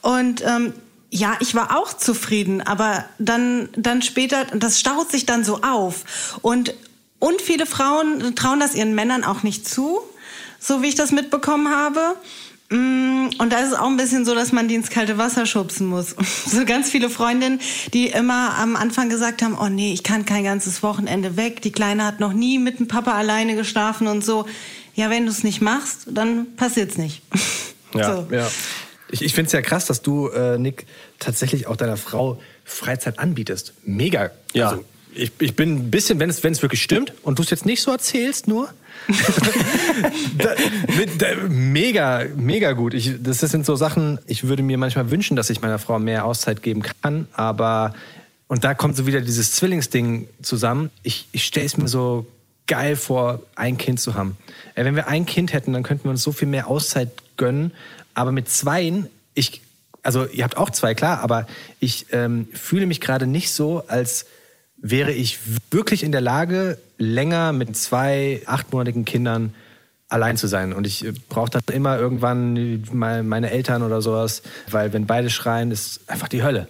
[0.04, 0.10] Ja.
[0.18, 0.74] Und ähm,
[1.10, 6.38] ja, ich war auch zufrieden, aber dann, dann später, das staut sich dann so auf.
[6.42, 6.74] Und,
[7.20, 10.00] und viele Frauen trauen das ihren Männern auch nicht zu
[10.60, 12.16] so wie ich das mitbekommen habe.
[12.70, 15.46] Mm, und da ist es auch ein bisschen so, dass man die ins kalte Wasser
[15.46, 16.16] schubsen muss.
[16.48, 17.60] So ganz viele Freundinnen,
[17.94, 21.62] die immer am Anfang gesagt haben, oh nee, ich kann kein ganzes Wochenende weg.
[21.62, 24.46] Die Kleine hat noch nie mit dem Papa alleine geschlafen und so.
[24.96, 27.22] Ja, wenn du es nicht machst, dann passiert's nicht.
[27.94, 28.36] Ja, so.
[28.36, 28.46] ja.
[29.10, 30.86] Ich, ich finde es ja krass, dass du, äh, Nick,
[31.20, 33.74] tatsächlich auch deiner Frau Freizeit anbietest.
[33.86, 34.32] Mega.
[34.54, 34.72] Ja.
[34.72, 34.84] Also,
[35.16, 37.66] ich, ich bin ein bisschen, wenn es, wenn es wirklich stimmt und du es jetzt
[37.66, 38.70] nicht so erzählst, nur,
[40.38, 40.50] da,
[40.98, 42.94] mit, da, mega, mega gut.
[42.94, 46.26] Ich, das sind so Sachen, ich würde mir manchmal wünschen, dass ich meiner Frau mehr
[46.26, 47.94] Auszeit geben kann, aber
[48.48, 50.90] und da kommt so wieder dieses Zwillingsding zusammen.
[51.04, 52.26] Ich, ich stelle es mir so
[52.66, 54.38] geil vor, ein Kind zu haben.
[54.76, 57.72] Äh, wenn wir ein Kind hätten, dann könnten wir uns so viel mehr Auszeit gönnen.
[58.14, 59.62] Aber mit zweien, ich,
[60.02, 61.48] also ihr habt auch zwei, klar, aber
[61.80, 64.26] ich ähm, fühle mich gerade nicht so, als
[64.78, 65.40] wäre ich
[65.72, 69.54] wirklich in der Lage, länger mit zwei achtmonatigen Kindern
[70.10, 70.74] allein zu sein.
[70.74, 76.02] Und ich brauche dann immer irgendwann meine Eltern oder sowas, weil wenn beide schreien, ist
[76.08, 76.68] einfach die Hölle.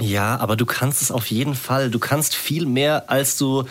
[0.00, 1.90] Ja, aber du kannst es auf jeden Fall.
[1.90, 3.64] Du kannst viel mehr, als du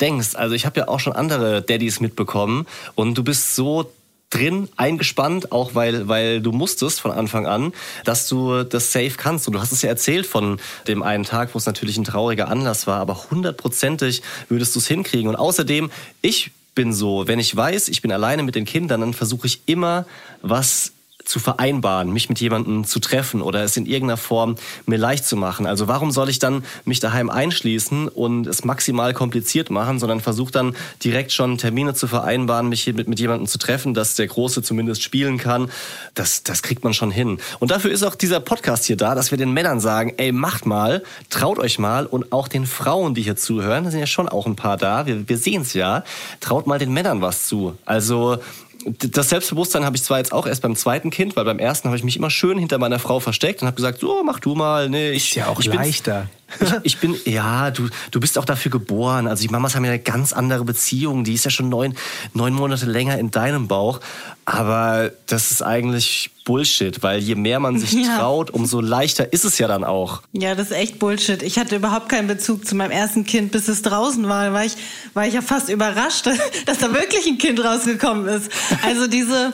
[0.00, 0.34] denkst.
[0.34, 3.90] Also ich habe ja auch schon andere Daddys mitbekommen und du bist so
[4.36, 7.72] drin eingespannt, auch weil, weil du musstest von Anfang an,
[8.04, 9.46] dass du das safe kannst.
[9.46, 12.48] Und du hast es ja erzählt von dem einen Tag, wo es natürlich ein trauriger
[12.48, 15.28] Anlass war, aber hundertprozentig würdest du es hinkriegen.
[15.28, 15.90] Und außerdem,
[16.22, 19.62] ich bin so, wenn ich weiß, ich bin alleine mit den Kindern, dann versuche ich
[19.66, 20.04] immer
[20.42, 20.92] was
[21.26, 24.54] zu vereinbaren, mich mit jemandem zu treffen oder es in irgendeiner Form
[24.86, 25.66] mir leicht zu machen.
[25.66, 30.52] Also warum soll ich dann mich daheim einschließen und es maximal kompliziert machen, sondern versuche
[30.52, 34.62] dann direkt schon Termine zu vereinbaren, mich mit, mit jemandem zu treffen, dass der Große
[34.62, 35.70] zumindest spielen kann.
[36.14, 37.38] Das, das kriegt man schon hin.
[37.58, 40.64] Und dafür ist auch dieser Podcast hier da, dass wir den Männern sagen, ey, macht
[40.64, 44.28] mal, traut euch mal und auch den Frauen, die hier zuhören, da sind ja schon
[44.28, 46.04] auch ein paar da, wir, wir sehen es ja,
[46.40, 47.76] traut mal den Männern was zu.
[47.84, 48.38] Also
[48.86, 51.96] das Selbstbewusstsein habe ich zwar jetzt auch erst beim zweiten Kind, weil beim ersten habe
[51.96, 54.88] ich mich immer schön hinter meiner Frau versteckt und habe gesagt, so mach du mal.
[54.88, 56.28] Nee, ich, ist ja auch ich leichter.
[56.60, 59.26] Ich, ich, bin, ja, du, du bist auch dafür geboren.
[59.26, 61.24] Also die Mamas haben ja eine ganz andere Beziehung.
[61.24, 61.96] Die ist ja schon neun,
[62.34, 64.00] neun Monate länger in deinem Bauch.
[64.44, 68.16] Aber das ist eigentlich Bullshit, weil je mehr man sich ja.
[68.16, 70.22] traut, umso leichter ist es ja dann auch.
[70.32, 71.42] Ja, das ist echt Bullshit.
[71.42, 74.52] Ich hatte überhaupt keinen Bezug zu meinem ersten Kind, bis es draußen war.
[74.54, 74.76] War ich,
[75.12, 76.26] war ich ja fast überrascht,
[76.66, 78.50] dass da wirklich ein Kind rausgekommen ist.
[78.82, 79.52] Also diese,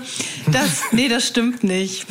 [0.53, 2.07] das, nee, das stimmt nicht.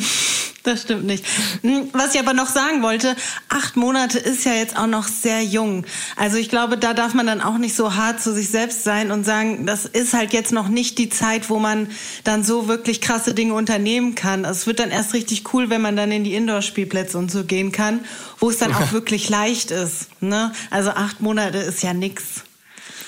[0.64, 1.24] Das stimmt nicht.
[1.62, 3.16] Hm, was ich aber noch sagen wollte,
[3.48, 5.84] acht Monate ist ja jetzt auch noch sehr jung.
[6.16, 9.10] Also ich glaube, da darf man dann auch nicht so hart zu sich selbst sein
[9.10, 11.88] und sagen, das ist halt jetzt noch nicht die Zeit, wo man
[12.22, 14.44] dann so wirklich krasse Dinge unternehmen kann.
[14.44, 17.42] Also es wird dann erst richtig cool, wenn man dann in die Indoor-Spielplätze und so
[17.42, 18.04] gehen kann,
[18.38, 20.08] wo es dann auch wirklich leicht ist.
[20.20, 20.52] Ne?
[20.70, 22.44] Also acht Monate ist ja nix.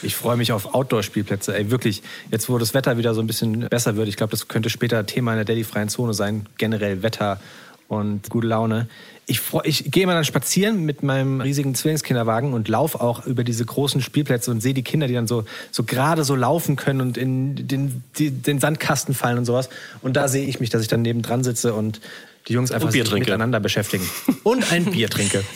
[0.02, 1.56] Ich freue mich auf Outdoor-Spielplätze.
[1.56, 4.48] Ey, wirklich, jetzt wo das Wetter wieder so ein bisschen besser wird, ich glaube, das
[4.48, 7.40] könnte später Thema in der Daddy-freien Zone sein, generell Wetter
[7.88, 8.88] und gute Laune.
[9.26, 13.64] Ich, ich gehe immer dann spazieren mit meinem riesigen Zwillingskinderwagen und laufe auch über diese
[13.64, 17.16] großen Spielplätze und sehe die Kinder, die dann so, so gerade so laufen können und
[17.16, 19.70] in den, die, den Sandkasten fallen und sowas.
[20.02, 22.00] Und da sehe ich mich, dass ich dann nebendran sitze und
[22.48, 24.08] die Jungs einfach sich miteinander beschäftigen.
[24.42, 25.42] Und ein Bier trinke.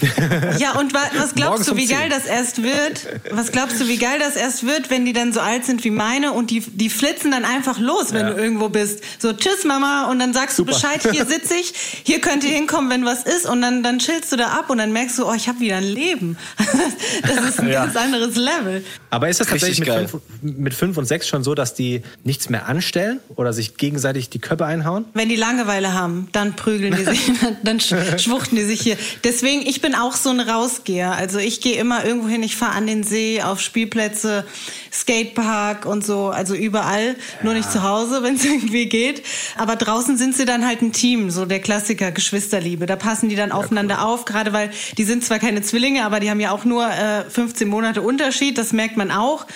[0.59, 3.07] Ja, und was glaubst du, wie geil das erst wird?
[3.31, 5.91] Was glaubst du, wie geil das erst wird, wenn die dann so alt sind wie
[5.91, 8.33] meine und die, die flitzen dann einfach los, wenn ja.
[8.33, 9.03] du irgendwo bist.
[9.19, 10.73] So, tschüss Mama und dann sagst Super.
[10.73, 11.73] du Bescheid, hier sitze ich,
[12.05, 14.79] hier könnt ihr hinkommen, wenn was ist und dann, dann chillst du da ab und
[14.79, 16.37] dann merkst du, oh, ich habe wieder ein Leben.
[17.23, 17.85] Das ist ein ja.
[17.85, 18.85] ganz anderes Level.
[19.11, 22.49] Aber ist das tatsächlich mit fünf, mit fünf und sechs schon so, dass die nichts
[22.49, 25.05] mehr anstellen oder sich gegenseitig die Köpfe einhauen?
[25.15, 28.97] Wenn die Langeweile haben, dann prügeln prügeln die sich, dann schwuchten die sich hier.
[29.25, 31.13] Deswegen, ich bin auch so ein Rausgeher.
[31.13, 34.45] Also ich gehe immer irgendwo hin, ich fahre an den See, auf Spielplätze,
[34.93, 37.09] Skatepark und so, also überall.
[37.09, 37.15] Ja.
[37.43, 39.23] Nur nicht zu Hause, wenn es irgendwie geht.
[39.57, 42.87] Aber draußen sind sie dann halt ein Team, so der Klassiker Geschwisterliebe.
[42.87, 44.15] Da passen die dann ja, aufeinander cool.
[44.15, 47.25] auf, gerade weil die sind zwar keine Zwillinge, aber die haben ja auch nur äh,
[47.29, 49.47] 15 Monate Unterschied, das merkt man auch.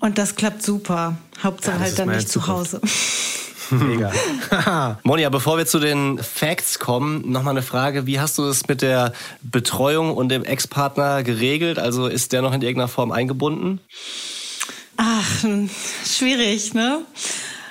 [0.00, 1.16] Und das klappt super.
[1.42, 2.70] Hauptsache ja, halt dann nicht Zukunft.
[2.70, 2.80] zu Hause.
[3.70, 4.12] Mega.
[5.02, 8.06] Monja, bevor wir zu den Facts kommen, nochmal eine Frage.
[8.06, 11.78] Wie hast du es mit der Betreuung und dem Ex-Partner geregelt?
[11.78, 13.80] Also ist der noch in irgendeiner Form eingebunden?
[14.96, 15.44] Ach,
[16.04, 17.02] schwierig, ne?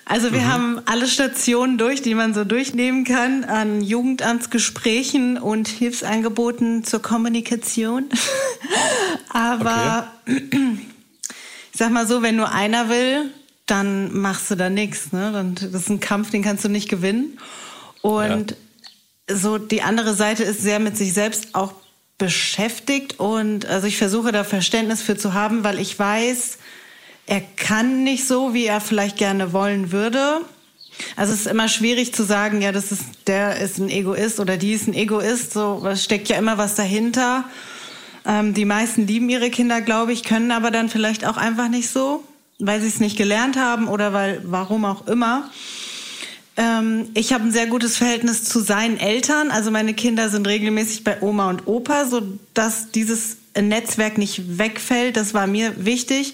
[0.05, 0.47] Also wir mhm.
[0.47, 8.05] haben alle Stationen durch, die man so durchnehmen kann, an Jugendamtsgesprächen und Hilfsangeboten zur Kommunikation.
[9.29, 10.39] Aber okay.
[11.73, 13.31] ich sag mal so, wenn nur einer will,
[13.67, 15.11] dann machst du da nichts.
[15.11, 15.53] Ne?
[15.55, 17.37] das ist ein Kampf, den kannst du nicht gewinnen.
[18.01, 18.55] Und
[19.29, 19.35] ja.
[19.35, 21.73] so die andere Seite ist sehr mit sich selbst auch
[22.17, 26.57] beschäftigt und also ich versuche da Verständnis für zu haben, weil ich weiß,
[27.27, 30.41] er kann nicht so, wie er vielleicht gerne wollen würde.
[31.15, 34.57] Also es ist immer schwierig zu sagen, ja, das ist der ist ein Egoist oder
[34.57, 35.53] die ist ein Egoist.
[35.53, 37.43] So, es steckt ja immer was dahinter.
[38.25, 41.89] Ähm, die meisten lieben ihre Kinder, glaube ich, können aber dann vielleicht auch einfach nicht
[41.89, 42.23] so
[42.59, 45.49] weil sie es nicht gelernt haben oder weil, warum auch immer.
[46.57, 49.51] Ähm, ich habe ein sehr gutes Verhältnis zu seinen Eltern.
[49.51, 52.21] Also meine Kinder sind regelmäßig bei Oma und Opa, so
[52.53, 55.17] dass dieses Netzwerk nicht wegfällt.
[55.17, 56.33] Das war mir wichtig.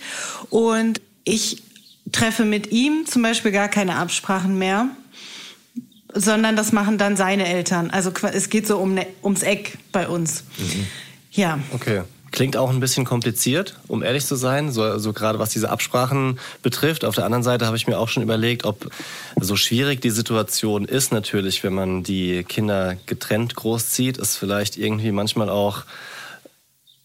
[0.49, 1.63] Und ich
[2.11, 4.89] treffe mit ihm zum Beispiel gar keine Absprachen mehr,
[6.13, 7.89] sondern das machen dann seine Eltern.
[7.89, 10.43] Also es geht so um, ne, ums Eck bei uns.
[10.57, 10.87] Mhm.
[11.31, 11.59] Ja.
[11.73, 12.03] Okay.
[12.33, 16.39] Klingt auch ein bisschen kompliziert, um ehrlich zu sein, so, so gerade was diese Absprachen
[16.63, 17.05] betrifft.
[17.05, 18.89] Auf der anderen Seite habe ich mir auch schon überlegt, ob
[19.39, 25.11] so schwierig die Situation ist natürlich, wenn man die Kinder getrennt großzieht, ist vielleicht irgendwie
[25.11, 25.83] manchmal auch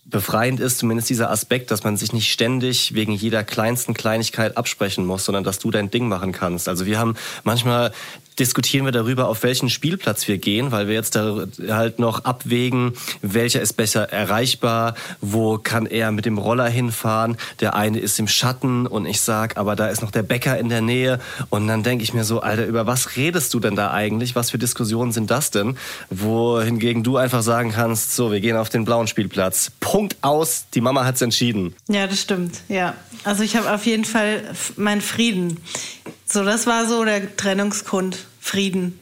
[0.06, 5.04] befreiend ist, zumindest dieser Aspekt, dass man sich nicht ständig wegen jeder kleinsten Kleinigkeit absprechen
[5.04, 6.70] muss, sondern dass du dein Ding machen kannst.
[6.70, 7.14] Also wir haben
[7.44, 7.92] manchmal
[8.38, 12.92] diskutieren wir darüber, auf welchen Spielplatz wir gehen, weil wir jetzt da halt noch abwägen,
[13.22, 17.36] welcher ist besser erreichbar, wo kann er mit dem Roller hinfahren.
[17.60, 20.68] Der eine ist im Schatten und ich sag, aber da ist noch der Bäcker in
[20.68, 21.20] der Nähe.
[21.50, 24.34] Und dann denke ich mir so, Alter, über was redest du denn da eigentlich?
[24.34, 25.76] Was für Diskussionen sind das denn?
[26.10, 29.72] Wohingegen du einfach sagen kannst, so, wir gehen auf den blauen Spielplatz.
[29.80, 31.74] Punkt aus, die Mama hat's entschieden.
[31.88, 32.60] Ja, das stimmt.
[32.68, 34.42] Ja, also ich habe auf jeden Fall
[34.76, 35.58] meinen Frieden.
[36.24, 38.27] So, das war so der Trennungsgrund.
[38.40, 38.98] Frieden.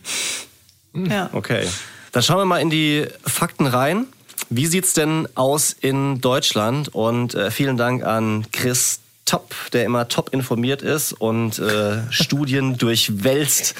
[0.94, 1.30] Ja.
[1.32, 1.66] Okay.
[2.12, 4.06] Dann schauen wir mal in die Fakten rein.
[4.48, 6.94] Wie sieht's denn aus in Deutschland?
[6.94, 12.78] Und äh, vielen Dank an Chris Top, der immer top informiert ist und äh, Studien
[12.78, 13.74] durchwälzt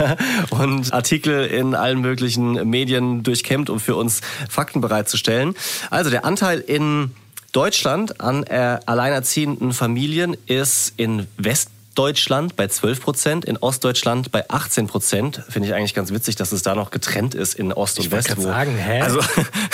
[0.50, 5.54] und Artikel in allen möglichen Medien durchkämmt, um für uns Fakten bereitzustellen.
[5.90, 7.12] Also der Anteil in
[7.52, 14.48] Deutschland an äh, alleinerziehenden Familien ist in West Deutschland bei 12 Prozent, in Ostdeutschland bei
[14.48, 15.42] 18 Prozent.
[15.48, 18.10] Finde ich eigentlich ganz witzig, dass es da noch getrennt ist in Ost und ich
[18.10, 18.30] West.
[18.30, 19.00] Ich sagen, hä?
[19.00, 19.20] Also,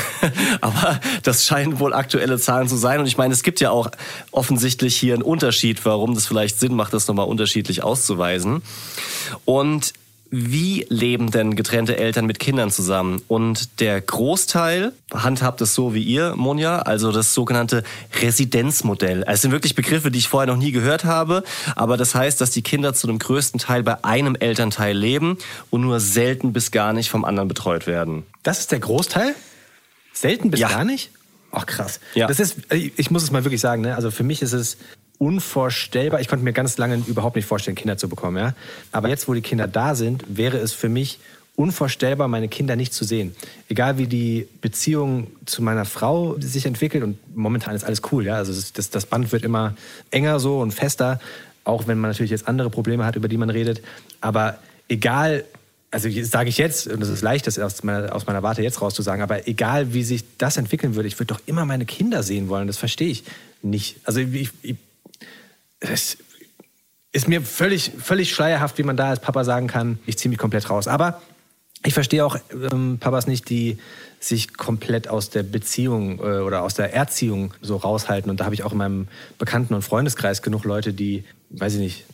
[0.60, 3.00] aber das scheinen wohl aktuelle Zahlen zu sein.
[3.00, 3.90] Und ich meine, es gibt ja auch
[4.30, 8.62] offensichtlich hier einen Unterschied, warum das vielleicht Sinn macht, das nochmal unterschiedlich auszuweisen.
[9.44, 9.92] Und
[10.30, 13.22] wie leben denn getrennte Eltern mit Kindern zusammen?
[13.28, 17.82] Und der Großteil handhabt es so wie ihr, Monja, also das sogenannte
[18.20, 19.24] Residenzmodell.
[19.26, 21.44] Es sind wirklich Begriffe, die ich vorher noch nie gehört habe,
[21.76, 25.38] aber das heißt, dass die Kinder zu einem größten Teil bei einem Elternteil leben
[25.70, 28.24] und nur selten bis gar nicht vom anderen betreut werden.
[28.42, 29.34] Das ist der Großteil?
[30.12, 30.68] Selten bis ja.
[30.68, 31.10] gar nicht?
[31.52, 32.00] Ach krass.
[32.14, 32.26] Ja.
[32.26, 33.96] Das ist, ich muss es mal wirklich sagen, ne?
[33.96, 34.76] also für mich ist es
[35.18, 36.20] unvorstellbar.
[36.20, 38.36] Ich konnte mir ganz lange überhaupt nicht vorstellen, Kinder zu bekommen.
[38.36, 38.54] Ja?
[38.92, 41.18] Aber jetzt, wo die Kinder da sind, wäre es für mich
[41.56, 43.34] unvorstellbar, meine Kinder nicht zu sehen.
[43.68, 48.26] Egal wie die Beziehung zu meiner Frau sich entwickelt und momentan ist alles cool.
[48.26, 48.36] Ja?
[48.36, 49.74] Also das, das Band wird immer
[50.12, 51.20] enger so und fester,
[51.64, 53.82] auch wenn man natürlich jetzt andere Probleme hat, über die man redet.
[54.20, 55.44] Aber egal,
[55.90, 58.80] also sage ich jetzt, und das ist leicht, das aus meiner, aus meiner Warte jetzt
[58.80, 62.48] rauszusagen, aber egal wie sich das entwickeln würde, ich würde doch immer meine Kinder sehen
[62.48, 62.68] wollen.
[62.68, 63.24] Das verstehe ich
[63.62, 63.96] nicht.
[64.04, 64.76] Also ich, ich
[65.80, 66.18] es
[67.12, 70.38] ist mir völlig, völlig schleierhaft, wie man da als Papa sagen kann, ich ziehe mich
[70.38, 70.88] komplett raus.
[70.88, 71.20] Aber
[71.84, 72.36] ich verstehe auch
[72.72, 73.78] ähm, Papas nicht, die
[74.20, 78.30] sich komplett aus der Beziehung äh, oder aus der Erziehung so raushalten.
[78.30, 81.80] Und da habe ich auch in meinem Bekannten- und Freundeskreis genug Leute, die, weiß ich
[81.80, 82.04] nicht,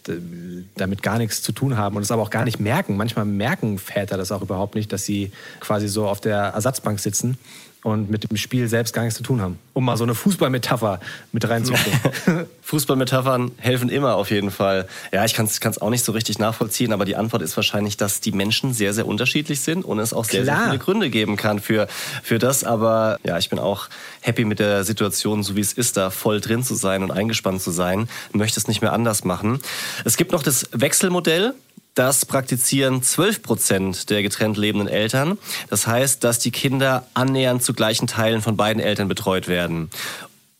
[0.77, 2.97] damit gar nichts zu tun haben und es aber auch gar nicht merken.
[2.97, 7.39] Manchmal merken Väter das auch überhaupt nicht, dass sie quasi so auf der Ersatzbank sitzen
[7.85, 9.59] und mit dem Spiel selbst gar nichts zu tun haben.
[9.75, 11.01] Um mal so eine Fußballmetapher
[11.33, 12.01] mit reinzubringen.
[12.63, 14.89] Fußballmetaphern helfen immer auf jeden Fall.
[15.13, 18.23] Ja, ich kann es auch nicht so richtig nachvollziehen, aber die Antwort ist wahrscheinlich, dass
[18.23, 21.61] die Menschen sehr, sehr unterschiedlich sind und es auch sehr, sehr viele Gründe geben kann
[21.61, 21.87] für,
[22.23, 22.65] für das.
[22.65, 23.89] Aber ja, ich bin auch
[24.23, 27.61] happy mit der Situation, so wie es ist, da voll drin zu sein und eingespannt
[27.61, 28.09] zu sein.
[28.33, 29.61] Möchte es nicht mehr anders machen.
[30.07, 31.53] Es gibt noch das Wechselmodell.
[31.95, 35.39] Das praktizieren 12 Prozent der getrennt lebenden Eltern.
[35.71, 39.91] Das heißt, dass die Kinder annähernd zu gleichen Teilen von beiden Eltern betreut werden.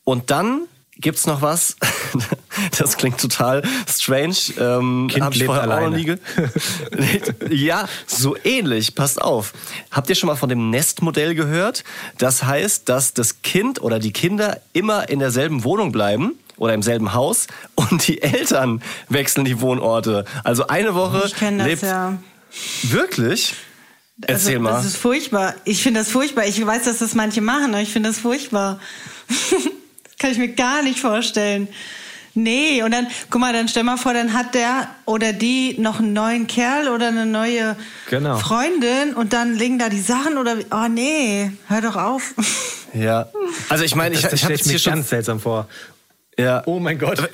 [0.05, 1.77] Und dann gibt's noch was?
[2.79, 4.37] Das klingt total strange.
[4.61, 6.19] Ähm, kind hab ich vorher alleine.
[7.51, 8.95] Ja, so ähnlich.
[8.95, 9.53] Passt auf.
[9.91, 11.83] Habt ihr schon mal von dem Nestmodell gehört?
[12.19, 16.83] Das heißt, dass das Kind oder die Kinder immer in derselben Wohnung bleiben oder im
[16.83, 20.25] selben Haus und die Eltern wechseln die Wohnorte.
[20.43, 22.19] Also eine Woche ich das, lebt ja.
[22.83, 23.55] wirklich.
[24.23, 24.71] Erzähl also, mal.
[24.71, 25.55] Das ist furchtbar.
[25.65, 26.47] Ich finde das furchtbar.
[26.47, 28.79] Ich weiß, dass das manche machen, aber ich finde das furchtbar.
[29.29, 29.63] das
[30.19, 31.69] kann ich mir gar nicht vorstellen.
[32.37, 36.01] Nee, und dann, guck mal, dann stell mal vor, dann hat der oder die noch
[36.01, 37.77] einen neuen Kerl oder eine neue
[38.11, 38.37] genau.
[38.39, 42.35] Freundin und dann liegen da die Sachen oder, oh nee, hör doch auf.
[42.97, 43.27] Ja,
[43.71, 45.67] also ich meine, ich, das, das ich habe es mir ganz seltsam vor.
[46.39, 46.63] Ja.
[46.67, 47.29] Oh mein Gott.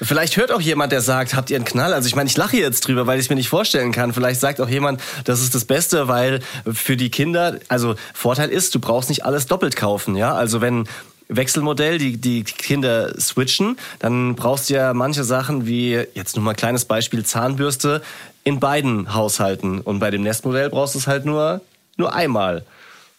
[0.00, 1.94] Vielleicht hört auch jemand, der sagt, habt ihr einen Knall?
[1.94, 4.12] Also ich meine, ich lache jetzt drüber, weil ich es mir nicht vorstellen kann.
[4.12, 6.40] Vielleicht sagt auch jemand, das ist das Beste, weil
[6.72, 10.34] für die Kinder, also Vorteil ist, du brauchst nicht alles doppelt kaufen, ja?
[10.34, 10.88] Also wenn
[11.28, 16.50] Wechselmodell, die, die Kinder switchen, dann brauchst du ja manche Sachen wie, jetzt nur mal
[16.50, 18.02] ein kleines Beispiel, Zahnbürste
[18.44, 19.80] in beiden Haushalten.
[19.80, 21.60] Und bei dem Nestmodell brauchst du es halt nur,
[21.96, 22.64] nur einmal.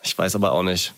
[0.03, 0.93] Ich weiß aber auch nicht.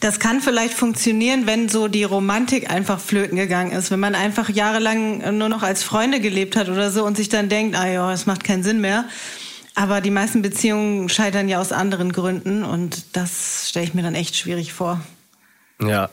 [0.00, 3.90] Das kann vielleicht funktionieren, wenn so die Romantik einfach flöten gegangen ist.
[3.90, 7.48] Wenn man einfach jahrelang nur noch als Freunde gelebt hat oder so und sich dann
[7.48, 9.04] denkt, ah ja, es macht keinen Sinn mehr.
[9.74, 14.14] Aber die meisten Beziehungen scheitern ja aus anderen Gründen und das stelle ich mir dann
[14.14, 15.00] echt schwierig vor.
[15.82, 16.08] Ja.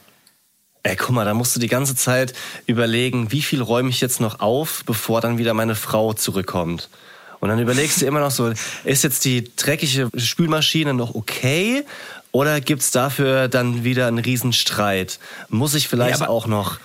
[0.86, 2.34] Ey, guck mal, da musst du die ganze Zeit
[2.66, 6.90] überlegen, wie viel räume ich jetzt noch auf, bevor dann wieder meine Frau zurückkommt.
[7.40, 8.52] Und dann überlegst du immer noch so,
[8.84, 11.86] ist jetzt die dreckige Spülmaschine noch okay?
[12.34, 15.20] Oder gibt's dafür dann wieder einen Riesenstreit?
[15.50, 16.80] Muss ich vielleicht Ja, auch noch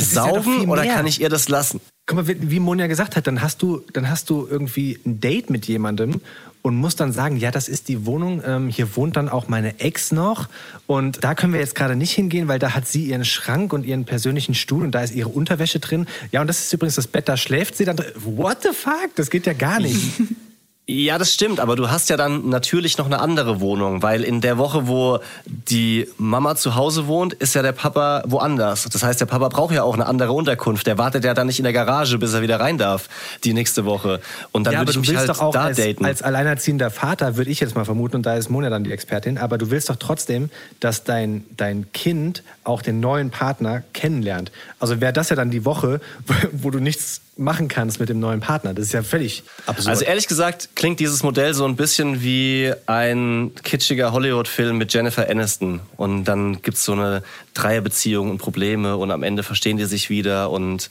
[0.00, 1.80] ist ja oder kann ich ihr das lassen?
[2.06, 5.20] Guck mal, wie wie Monja gesagt hat, dann hast du, dann hast du irgendwie ein
[5.20, 6.20] Date mit jemandem
[6.62, 9.78] und musst dann sagen, ja, das ist die Wohnung, ähm, hier wohnt dann auch meine
[9.80, 10.48] Ex noch
[10.86, 13.84] und da können wir jetzt gerade nicht hingehen, weil da hat sie ihren Schrank und
[13.84, 16.06] ihren persönlichen Stuhl und da ist ihre Unterwäsche drin.
[16.32, 18.12] Ja, und das ist übrigens das Bett, da schläft sie dann drin.
[18.24, 19.10] What the fuck?
[19.16, 20.00] Das geht ja gar nicht.
[20.90, 24.40] Ja, das stimmt, aber du hast ja dann natürlich noch eine andere Wohnung, weil in
[24.40, 28.84] der Woche, wo die Mama zu Hause wohnt, ist ja der Papa woanders.
[28.84, 30.86] Das heißt, der Papa braucht ja auch eine andere Unterkunft.
[30.86, 33.10] Der wartet ja dann nicht in der Garage, bis er wieder rein darf,
[33.44, 34.22] die nächste Woche.
[34.50, 36.06] Und dann ja, würde ich mich halt doch auch da als, daten.
[36.06, 39.36] als alleinerziehender Vater, würde ich jetzt mal vermuten, und da ist Mona dann die Expertin,
[39.36, 40.48] aber du willst doch trotzdem,
[40.80, 44.52] dass dein, dein Kind auch den neuen Partner kennenlernt.
[44.80, 46.00] Also wäre das ja dann die Woche,
[46.52, 48.74] wo du nichts machen kannst mit dem neuen Partner.
[48.74, 49.88] Das ist ja völlig absurd.
[49.88, 55.28] Also ehrlich gesagt klingt dieses Modell so ein bisschen wie ein kitschiger Hollywood-Film mit Jennifer
[55.28, 55.80] Aniston.
[55.96, 60.52] Und dann gibt's so eine Dreierbeziehung und Probleme und am Ende verstehen die sich wieder
[60.52, 60.88] und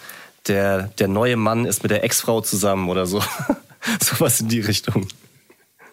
[0.47, 3.23] der, der neue Mann ist mit der Ex-Frau zusammen oder so.
[4.03, 5.07] Sowas in die Richtung.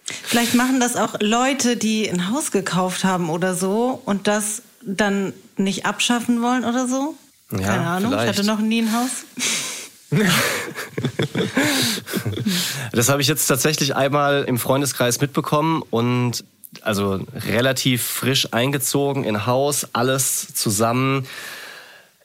[0.03, 5.33] Vielleicht machen das auch Leute, die ein Haus gekauft haben oder so und das dann
[5.57, 7.15] nicht abschaffen wollen oder so.
[7.53, 8.33] Ja, Keine Ahnung, vielleicht.
[8.33, 9.25] ich hatte noch nie ein Haus.
[12.93, 16.45] Das habe ich jetzt tatsächlich einmal im Freundeskreis mitbekommen und
[16.83, 21.27] also relativ frisch eingezogen in Haus, alles zusammen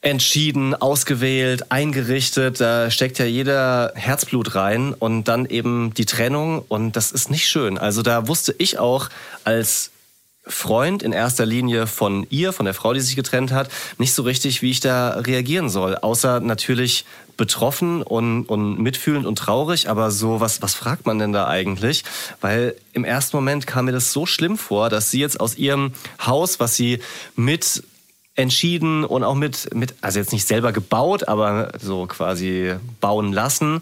[0.02, 2.62] entschieden, ausgewählt, eingerichtet.
[2.62, 7.48] Da steckt ja jeder Herzblut rein und dann eben die Trennung und das ist nicht
[7.48, 7.78] schön.
[7.78, 9.10] Also da wusste ich auch
[9.44, 9.92] als
[10.46, 14.24] Freund in erster Linie von ihr, von der Frau, die sich getrennt hat, nicht so
[14.24, 15.96] richtig, wie ich da reagieren soll.
[15.96, 17.06] Außer natürlich
[17.40, 22.04] betroffen und, und mitfühlend und traurig, aber so, was, was fragt man denn da eigentlich?
[22.42, 25.94] Weil im ersten Moment kam mir das so schlimm vor, dass sie jetzt aus ihrem
[26.24, 27.00] Haus, was sie
[27.36, 27.84] mit
[28.36, 33.82] entschieden und auch mit, mit, also jetzt nicht selber gebaut, aber so quasi bauen lassen,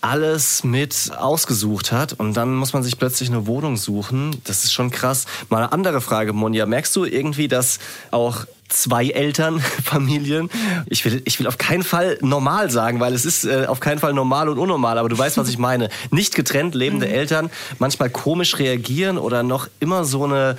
[0.00, 4.40] alles mit ausgesucht hat und dann muss man sich plötzlich eine Wohnung suchen.
[4.44, 5.26] Das ist schon krass.
[5.48, 6.66] Mal eine andere Frage, Monja.
[6.66, 7.80] Merkst du irgendwie, dass
[8.12, 10.50] auch zwei Elternfamilien,
[10.86, 13.98] ich will, ich will auf keinen Fall normal sagen, weil es ist äh, auf keinen
[13.98, 15.88] Fall normal und unnormal, aber du weißt, was ich meine.
[16.10, 20.56] Nicht getrennt lebende Eltern manchmal komisch reagieren oder noch immer so eine,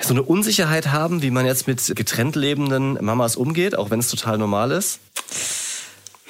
[0.00, 4.08] so eine Unsicherheit haben, wie man jetzt mit getrennt lebenden Mamas umgeht, auch wenn es
[4.08, 5.00] total normal ist?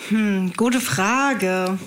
[0.09, 1.79] Hm, gute Frage.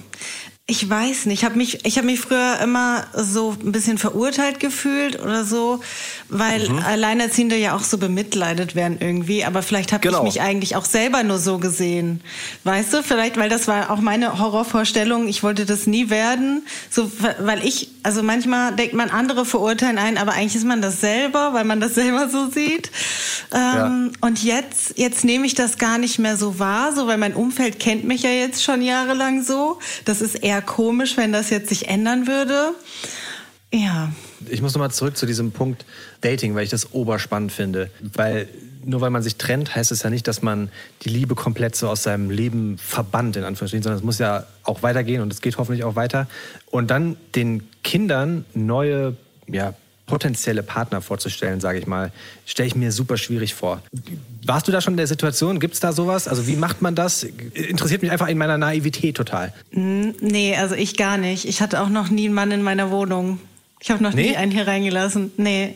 [0.67, 1.41] Ich weiß nicht.
[1.41, 5.80] Ich habe mich, ich hab mich früher immer so ein bisschen verurteilt gefühlt oder so,
[6.28, 6.80] weil Mhm.
[6.80, 9.45] Alleinerziehende ja auch so bemitleidet werden irgendwie.
[9.45, 10.19] Aber vielleicht habe Genau.
[10.19, 12.21] ich mich eigentlich auch selber nur so gesehen.
[12.63, 15.28] Weißt du, vielleicht, weil das war auch meine Horrorvorstellung.
[15.28, 16.65] Ich wollte das nie werden.
[16.89, 21.01] So, weil ich, also manchmal denkt man, andere verurteilen einen, aber eigentlich ist man das
[21.01, 22.91] selber, weil man das selber so sieht.
[23.51, 27.33] Ähm, Und jetzt, jetzt nehme ich das gar nicht mehr so wahr, so, weil mein
[27.33, 29.79] Umfeld kennt mich ja jetzt schon jahrelang so.
[30.05, 32.75] Das ist eher komisch, wenn das jetzt sich ändern würde.
[33.73, 34.11] Ja.
[34.49, 35.85] Ich muss nochmal zurück zu diesem Punkt
[36.21, 37.89] Dating, weil ich das oberspannend finde.
[38.13, 38.47] Weil
[38.86, 40.69] nur weil man sich trennt, heißt es ja nicht, dass man
[41.04, 44.84] die Liebe komplett so aus seinem Leben verbannt, in Anführungsstrichen, sondern es muss ja auch
[44.84, 46.28] weitergehen und es geht hoffentlich auch weiter.
[46.71, 49.15] Und dann den Kindern neue,
[49.48, 49.74] ja,
[50.08, 52.12] potenzielle Partner vorzustellen, sage ich mal,
[52.45, 53.82] stelle ich mir super schwierig vor.
[54.45, 55.60] Warst du da schon in der Situation?
[55.60, 56.28] Gibt es da sowas?
[56.28, 57.24] Also wie macht man das?
[57.24, 59.52] Interessiert mich einfach in meiner Naivität total.
[59.71, 61.45] Hm, Nee, also ich gar nicht.
[61.45, 63.39] Ich hatte auch noch nie einen Mann in meiner Wohnung.
[63.80, 64.30] Ich habe noch Nee?
[64.30, 65.32] nie einen hier reingelassen.
[65.38, 65.74] Nee.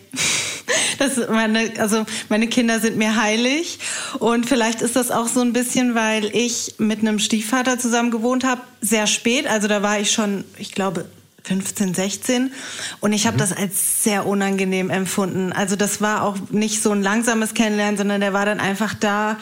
[1.00, 3.80] Das meine, also meine Kinder sind mir heilig
[4.20, 8.44] und vielleicht ist das auch so ein bisschen, weil ich mit einem Stiefvater zusammen gewohnt
[8.44, 9.48] habe, sehr spät.
[9.48, 11.06] Also da war ich schon, ich glaube
[11.44, 12.52] 15, 16
[13.00, 13.40] und ich habe Mhm.
[13.40, 15.54] das als sehr unangenehm empfunden.
[15.54, 19.38] Also das war auch nicht so ein langsames Kennenlernen, sondern der war dann einfach da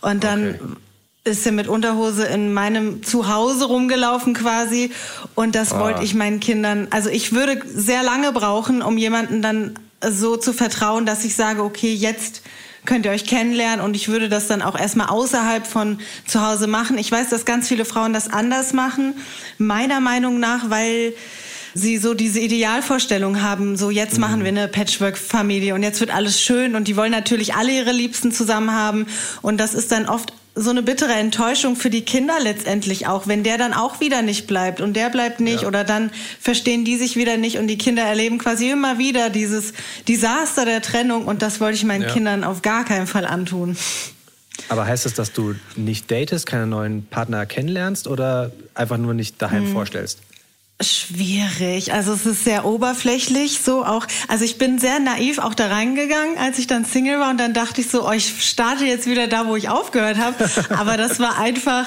[0.00, 0.58] und dann Okay.
[1.24, 4.90] ist er mit Unterhose in meinem Zuhause rumgelaufen quasi.
[5.34, 9.74] Und das wollte ich meinen Kindern, also ich würde sehr lange brauchen, um jemanden dann
[10.10, 12.42] so zu vertrauen, dass ich sage, okay, jetzt
[12.84, 16.66] könnt ihr euch kennenlernen und ich würde das dann auch erstmal außerhalb von zu Hause
[16.66, 16.98] machen.
[16.98, 19.14] Ich weiß, dass ganz viele Frauen das anders machen.
[19.58, 21.14] Meiner Meinung nach, weil
[21.74, 26.40] sie so diese Idealvorstellung haben, so jetzt machen wir eine Patchwork-Familie und jetzt wird alles
[26.40, 29.06] schön und die wollen natürlich alle ihre Liebsten zusammen haben
[29.40, 33.42] und das ist dann oft so eine bittere Enttäuschung für die Kinder letztendlich auch, wenn
[33.42, 37.16] der dann auch wieder nicht bleibt und der bleibt nicht oder dann verstehen die sich
[37.16, 39.72] wieder nicht und die Kinder erleben quasi immer wieder dieses
[40.08, 42.12] Desaster der Trennung und das wollte ich meinen Ja.
[42.12, 43.76] Kindern auf gar keinen Fall antun.
[44.68, 49.40] Aber heißt das, dass du nicht datest, keine neuen Partner kennenlernst oder einfach nur nicht
[49.40, 50.20] daheim vorstellst?
[50.82, 51.92] Schwierig.
[51.92, 54.06] Also es ist sehr oberflächlich so auch.
[54.28, 57.54] Also ich bin sehr naiv auch da reingegangen, als ich dann Single war und dann
[57.54, 60.50] dachte ich so, oh, ich starte jetzt wieder da, wo ich aufgehört habe.
[60.70, 61.86] Aber das war einfach.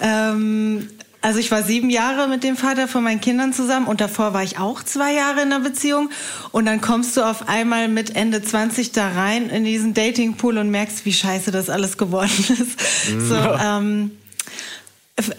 [0.00, 0.88] Ähm,
[1.22, 4.42] also ich war sieben Jahre mit dem Vater von meinen Kindern zusammen und davor war
[4.42, 6.08] ich auch zwei Jahre in einer Beziehung.
[6.50, 10.70] Und dann kommst du auf einmal mit Ende 20 da rein in diesen Datingpool und
[10.70, 13.28] merkst, wie scheiße das alles geworden ist.
[13.28, 14.12] So, ähm,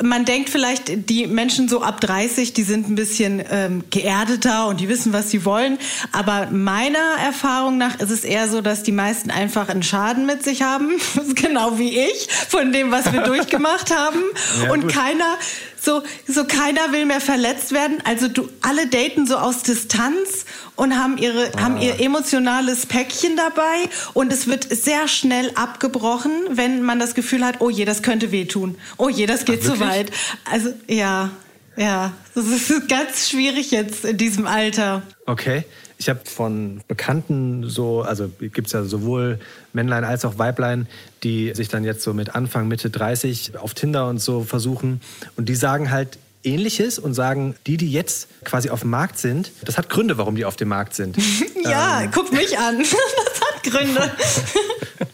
[0.04, 4.80] man denkt vielleicht, die Menschen so ab 30, die sind ein bisschen ähm, geerdeter und
[4.80, 5.78] die wissen, was sie wollen.
[6.12, 10.44] Aber meiner Erfahrung nach ist es eher so, dass die meisten einfach einen Schaden mit
[10.44, 10.92] sich haben,
[11.36, 14.22] genau wie ich, von dem, was wir durchgemacht haben.
[14.64, 14.94] Ja, und gut.
[14.94, 15.38] keiner
[15.84, 17.98] so, so keiner will mehr verletzt werden.
[18.04, 20.46] Also du, alle daten so aus Distanz
[20.82, 21.62] und haben ihre, ah.
[21.62, 27.46] haben ihr emotionales Päckchen dabei und es wird sehr schnell abgebrochen, wenn man das Gefühl
[27.46, 28.76] hat, oh je, das könnte wehtun.
[28.98, 30.10] Oh je, das geht Ach, zu weit.
[30.52, 31.30] Also, ja,
[31.78, 35.04] ja, das ist ganz schwierig jetzt in diesem Alter.
[35.28, 35.66] Okay.
[36.00, 39.40] Ich habe von Bekannten so, also gibt es ja sowohl
[39.74, 40.88] Männlein als auch Weiblein,
[41.22, 45.00] die sich dann jetzt so mit Anfang, Mitte 30 auf Tinder und so versuchen.
[45.38, 49.52] Und die sagen halt, Ähnliches und sagen, die, die jetzt quasi auf dem Markt sind,
[49.64, 51.18] das hat Gründe, warum die auf dem Markt sind.
[51.64, 52.12] ja, ähm.
[52.14, 52.84] guck mich an.
[53.32, 54.12] Das hat Gründe.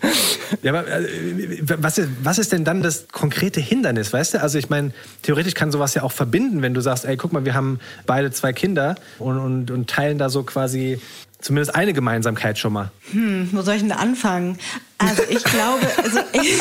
[0.64, 4.42] ja, aber äh, was, ist, was ist denn dann das konkrete Hindernis, weißt du?
[4.42, 7.46] Also ich meine, theoretisch kann sowas ja auch verbinden, wenn du sagst, ey, guck mal,
[7.46, 11.00] wir haben beide zwei Kinder und, und, und teilen da so quasi
[11.40, 12.92] zumindest eine Gemeinsamkeit schon mal.
[13.12, 14.58] Hm, wo soll ich denn anfangen?
[14.98, 16.54] Also ich glaube, also ich,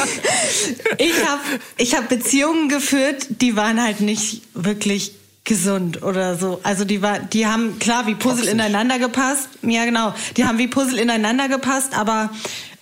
[0.99, 1.43] ich habe
[1.79, 5.13] ich hab Beziehungen geführt, die waren halt nicht wirklich
[5.45, 6.61] gesund oder so.
[6.63, 8.53] Also die war, die haben klar wie Puzzle Toxisch.
[8.53, 9.49] ineinander gepasst.
[9.63, 12.31] Ja genau, die haben wie Puzzle ineinander gepasst, aber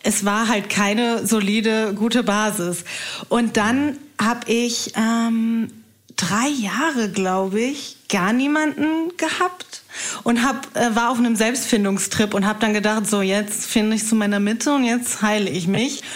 [0.02, 2.84] es war halt keine solide, gute Basis.
[3.28, 5.70] Und dann habe ich ähm,
[6.16, 9.83] drei Jahre, glaube ich, gar niemanden gehabt
[10.22, 14.06] und hab, äh, war auf einem Selbstfindungstrip und habe dann gedacht, so jetzt finde ich
[14.06, 16.02] zu meiner Mitte und jetzt heile ich mich.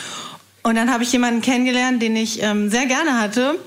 [0.64, 3.58] Und dann habe ich jemanden kennengelernt, den ich ähm, sehr gerne hatte.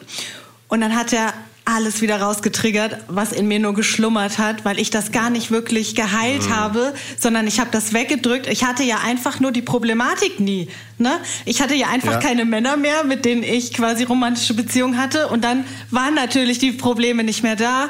[0.67, 1.33] Und dann hat er
[1.65, 5.95] alles wieder rausgetriggert, was in mir nur geschlummert hat, weil ich das gar nicht wirklich
[5.95, 6.55] geheilt mhm.
[6.55, 8.47] habe, sondern ich habe das weggedrückt.
[8.47, 10.67] Ich hatte ja einfach nur die Problematik nie.
[10.97, 11.19] Ne?
[11.45, 12.19] Ich hatte ja einfach ja.
[12.19, 15.27] keine Männer mehr, mit denen ich quasi romantische Beziehungen hatte.
[15.27, 17.89] Und dann waren natürlich die Probleme nicht mehr da.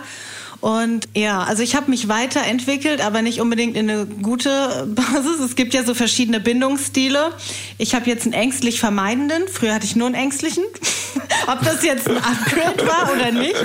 [0.62, 5.40] Und ja, also ich habe mich weiterentwickelt, aber nicht unbedingt in eine gute Basis.
[5.44, 7.34] Es gibt ja so verschiedene Bindungsstile.
[7.80, 9.48] Ich habe jetzt einen ängstlich vermeidenden.
[9.52, 10.64] Früher hatte ich nur einen ängstlichen.
[11.48, 13.56] Ob das jetzt ein Upgrade war oder nicht.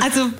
[0.00, 0.30] Also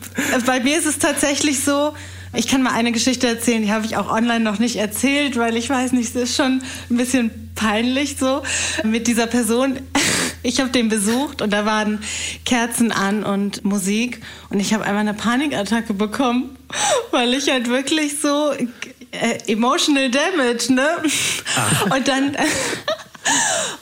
[0.47, 1.93] bei mir ist es tatsächlich so,
[2.33, 5.57] ich kann mal eine Geschichte erzählen, die habe ich auch online noch nicht erzählt, weil
[5.57, 8.43] ich weiß nicht, es ist schon ein bisschen peinlich so
[8.85, 9.81] mit dieser Person.
[10.45, 12.01] Ich habe den besucht und da waren
[12.45, 14.21] Kerzen an und Musik
[14.51, 16.57] und ich habe einmal eine Panikattacke bekommen,
[17.11, 20.87] weil ich halt wirklich so äh, emotional damage, ne?
[21.57, 21.97] Ach.
[21.97, 22.37] Und dann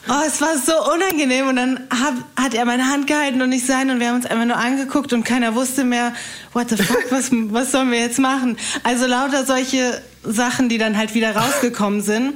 [0.09, 3.67] Oh, es war so unangenehm und dann hab, hat er meine Hand gehalten und ich
[3.67, 6.15] sein und wir haben uns einfach nur angeguckt und keiner wusste mehr,
[6.53, 8.57] what the fuck, was, was sollen wir jetzt machen?
[8.85, 12.35] Also lauter solche Sachen, die dann halt wieder rausgekommen sind.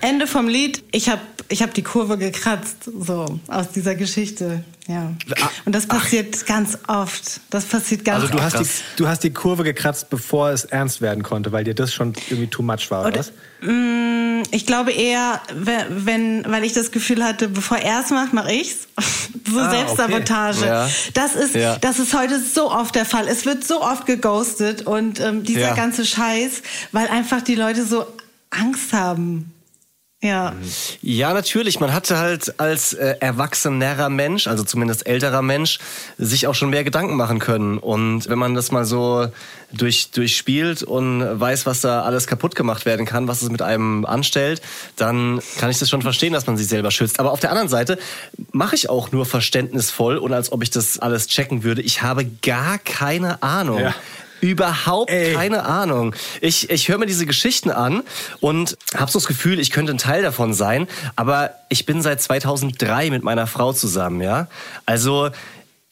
[0.00, 1.20] Ende vom Lied, ich habe
[1.50, 4.64] ich hab die Kurve gekratzt, so aus dieser Geschichte.
[4.86, 5.12] Ja.
[5.40, 6.46] Ah, und das passiert Ach.
[6.46, 7.40] ganz oft.
[7.50, 8.54] Das passiert ganz also du oft.
[8.54, 11.92] Hast die, du hast die Kurve gekratzt, bevor es ernst werden konnte, weil dir das
[11.92, 13.32] schon irgendwie too much war, oder was?
[13.62, 18.52] Mm, ich glaube eher, wenn, weil ich das Gefühl hatte, bevor er es macht, mache
[18.52, 18.86] ich's.
[19.50, 20.58] so ah, Selbstsabotage.
[20.58, 20.68] Okay.
[20.68, 20.88] Ja.
[21.14, 21.76] Das ist, ja.
[21.78, 23.26] das ist heute so oft der Fall.
[23.26, 25.74] Es wird so oft geghostet und ähm, dieser ja.
[25.74, 28.06] ganze Scheiß, weil einfach die Leute so
[28.50, 29.52] Angst haben.
[30.22, 30.54] Ja.
[31.00, 31.80] Ja, natürlich.
[31.80, 35.78] Man hatte halt als äh, erwachsenerer Mensch, also zumindest älterer Mensch,
[36.18, 37.78] sich auch schon mehr Gedanken machen können.
[37.78, 39.28] Und wenn man das mal so
[39.72, 44.04] durch, durchspielt und weiß, was da alles kaputt gemacht werden kann, was es mit einem
[44.04, 44.60] anstellt,
[44.96, 47.18] dann kann ich das schon verstehen, dass man sich selber schützt.
[47.18, 47.98] Aber auf der anderen Seite
[48.52, 51.80] mache ich auch nur verständnisvoll und als ob ich das alles checken würde.
[51.80, 53.80] Ich habe gar keine Ahnung.
[53.80, 53.94] Ja.
[54.40, 55.34] Überhaupt Ey.
[55.34, 56.14] keine Ahnung.
[56.40, 58.02] Ich, ich höre mir diese Geschichten an
[58.40, 60.88] und habe so das Gefühl, ich könnte ein Teil davon sein.
[61.16, 64.48] Aber ich bin seit 2003 mit meiner Frau zusammen, ja.
[64.86, 65.30] Also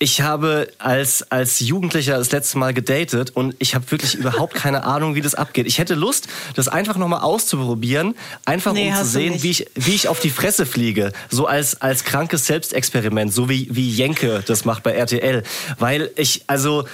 [0.01, 4.85] ich habe als, als Jugendlicher das letzte Mal gedatet und ich habe wirklich überhaupt keine
[4.85, 5.67] Ahnung, wie das abgeht.
[5.67, 9.95] Ich hätte Lust, das einfach nochmal auszuprobieren, einfach nee, um zu sehen, wie ich, wie
[9.95, 11.13] ich auf die Fresse fliege.
[11.31, 15.43] So als, als krankes Selbstexperiment, so wie, wie Jenke das macht bei RTL.
[15.79, 16.85] Weil ich, also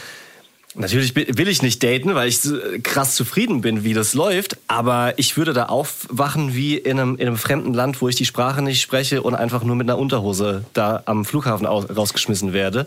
[0.76, 2.40] Natürlich will ich nicht daten, weil ich
[2.82, 4.56] krass zufrieden bin, wie das läuft.
[4.66, 8.24] Aber ich würde da aufwachen wie in einem, in einem fremden Land, wo ich die
[8.24, 12.86] Sprache nicht spreche und einfach nur mit einer Unterhose da am Flughafen rausgeschmissen werde.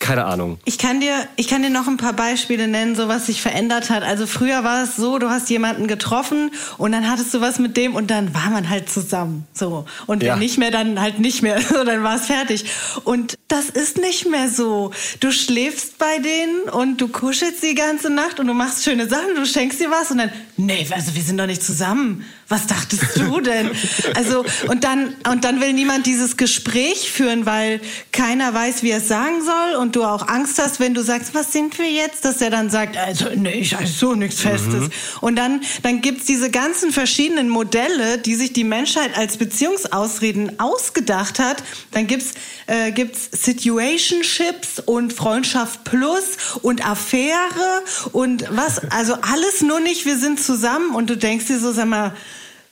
[0.00, 0.58] Keine Ahnung.
[0.64, 3.90] Ich kann dir, ich kann dir noch ein paar Beispiele nennen, so was sich verändert
[3.90, 4.02] hat.
[4.04, 7.76] Also früher war es so, du hast jemanden getroffen und dann hattest du was mit
[7.76, 9.46] dem und dann war man halt zusammen.
[9.52, 9.86] So.
[10.06, 10.36] Und wenn Ja.
[10.36, 11.60] nicht mehr, dann halt nicht mehr.
[11.68, 12.64] So, dann war es fertig.
[13.04, 14.92] Und das ist nicht mehr so.
[15.20, 19.34] Du schläfst bei denen und du kuschelst die ganze Nacht und du machst schöne Sachen,
[19.34, 22.24] du schenkst dir was und dann, nee, also wir sind doch nicht zusammen.
[22.50, 23.70] Was dachtest du denn?
[24.14, 27.78] Also, und dann, und dann will niemand dieses Gespräch führen, weil
[28.10, 31.34] keiner weiß, wie er es sagen soll und du auch Angst hast, wenn du sagst,
[31.34, 34.88] was sind wir jetzt, dass er dann sagt, also, nee, ich weiß so nichts Festes.
[35.20, 41.40] Und dann, dann gibt's diese ganzen verschiedenen Modelle, die sich die Menschheit als Beziehungsausreden ausgedacht
[41.40, 41.62] hat.
[41.90, 42.32] Dann gibt's,
[42.66, 47.82] äh, gibt's Situationships und Freundschaft Plus und Affäre
[48.12, 51.86] und was, also alles nur nicht, wir sind zusammen und du denkst dir so, sag
[51.86, 52.14] mal,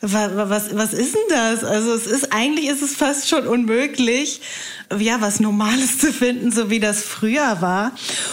[0.00, 1.64] was, was ist denn das?
[1.64, 4.40] Also es ist, eigentlich ist es fast schon unmöglich,
[4.98, 7.92] ja, was Normales zu finden, so wie das früher war.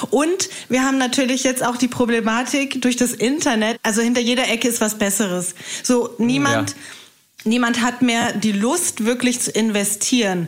[0.09, 4.67] Und wir haben natürlich jetzt auch die Problematik durch das Internet, also hinter jeder Ecke
[4.67, 5.55] ist was Besseres.
[5.83, 6.75] So, niemand, Ja.
[7.45, 10.47] niemand hat mehr die Lust, wirklich zu investieren.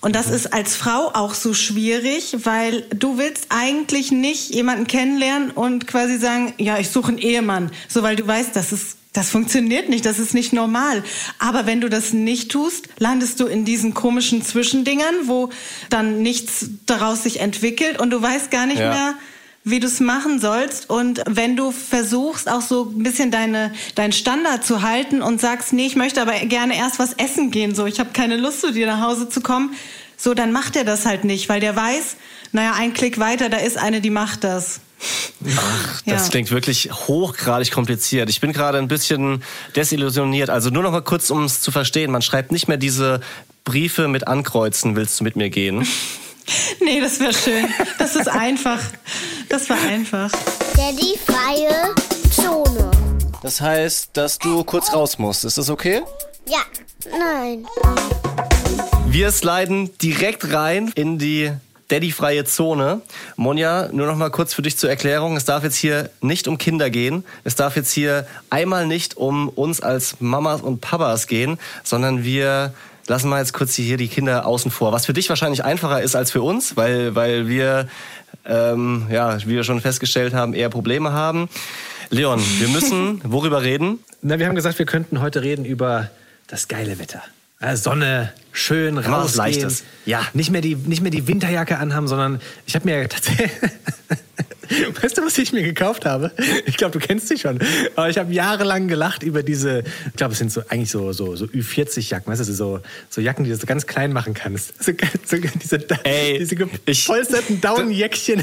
[0.00, 5.50] Und das ist als Frau auch so schwierig, weil du willst eigentlich nicht jemanden kennenlernen
[5.50, 7.70] und quasi sagen, ja, ich suche einen Ehemann.
[7.88, 11.02] So, weil du weißt, das ist, das funktioniert nicht, das ist nicht normal.
[11.40, 15.50] Aber wenn du das nicht tust, landest du in diesen komischen Zwischendingern, wo
[15.90, 18.90] dann nichts daraus sich entwickelt und du weißt gar nicht Ja.
[18.90, 19.14] mehr,
[19.64, 20.88] wie du es machen sollst.
[20.88, 25.72] Und wenn du versuchst, auch so ein bisschen deine, deinen Standard zu halten und sagst,
[25.72, 28.72] nee, ich möchte aber gerne erst was essen gehen, so, ich habe keine Lust, zu
[28.72, 29.74] dir nach Hause zu kommen,
[30.16, 32.16] so, dann macht er das halt nicht, weil der weiß,
[32.52, 34.80] naja, ein Klick weiter, da ist eine, die macht das.
[35.40, 36.28] Das Ja.
[36.30, 38.28] klingt wirklich hochgradig kompliziert.
[38.28, 39.42] Ich bin gerade ein bisschen
[39.76, 40.50] desillusioniert.
[40.50, 42.10] Also nur noch mal kurz, um es zu verstehen.
[42.10, 43.20] Man schreibt nicht mehr diese
[43.64, 45.86] Briefe mit Ankreuzen, willst du mit mir gehen?
[46.80, 47.66] Nee, das wäre schön.
[47.98, 48.80] Das ist einfach.
[49.50, 50.30] Das war einfach.
[50.74, 51.94] Daddy freie
[52.30, 52.90] Zone.
[53.42, 55.44] Das heißt, dass du kurz raus musst.
[55.44, 56.00] Ist das okay?
[56.48, 56.60] Ja,
[57.10, 57.66] nein.
[59.08, 61.52] Wir sliden direkt rein in die
[61.88, 63.00] Daddy-freie Zone.
[63.36, 65.36] Monja, nur noch mal kurz für dich zur Erklärung.
[65.36, 67.24] Es darf jetzt hier nicht um Kinder gehen.
[67.44, 72.74] Es darf jetzt hier einmal nicht um uns als Mamas und Papas gehen, sondern wir
[73.06, 74.92] lassen mal jetzt kurz hier die Kinder außen vor.
[74.92, 77.88] Was für dich wahrscheinlich einfacher ist als für uns, weil, weil wir,
[78.44, 81.48] ähm, ja, wie wir schon festgestellt haben, eher Probleme haben.
[82.10, 83.98] Leon, wir müssen worüber reden?
[84.22, 86.10] Na, wir haben gesagt, wir könnten heute reden über
[86.48, 87.22] das geile Wetter.
[87.60, 89.36] Ja, Sonne, schön was rausgehen.
[89.36, 89.84] Leichtes.
[90.06, 90.26] Ja.
[90.32, 93.50] Nicht mehr die, nicht mehr die Winterjacke anhaben, sondern ich habe mir tatsächlich...
[95.02, 96.32] Weißt du, was ich mir gekauft habe?
[96.66, 97.58] Ich glaube, du kennst sie schon.
[97.96, 101.36] Aber ich habe jahrelang gelacht über diese, ich glaube, es sind so eigentlich so, so,
[101.36, 104.82] so Ü40-Jacken, weißt du, so, so Jacken, die du so ganz klein machen kannst.
[104.82, 104.92] So,
[105.24, 108.42] so, diese Ey, diese gepolsterten Daunenjäckchen,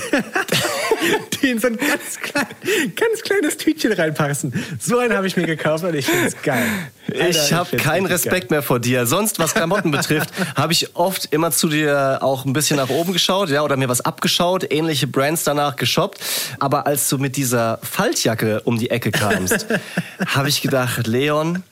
[1.42, 2.48] die in so ein ganz, klein,
[2.96, 4.54] ganz kleines Tütchen reinpassen.
[4.80, 6.66] So einen habe ich mir gekauft und ich finde es geil.
[7.08, 9.06] Alter, Ich habe keinen Respekt mehr vor dir.
[9.06, 13.14] Sonst, was Klamotten betrifft, habe ich oft immer zu dir auch ein bisschen nach oben
[13.14, 16.15] geschaut, ja, oder mir was abgeschaut, ähnliche Brands danach geshoppt.
[16.60, 19.68] Aber als du mit dieser Faltjacke um die Ecke kamst,
[20.28, 21.64] habe ich gedacht, Leon,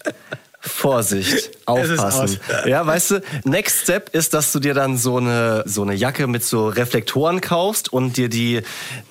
[0.65, 2.39] Vorsicht, aufpassen.
[2.65, 6.25] Ja, weißt du, next step ist, dass du dir dann so eine, so eine Jacke
[6.25, 8.61] mit so Reflektoren kaufst und dir die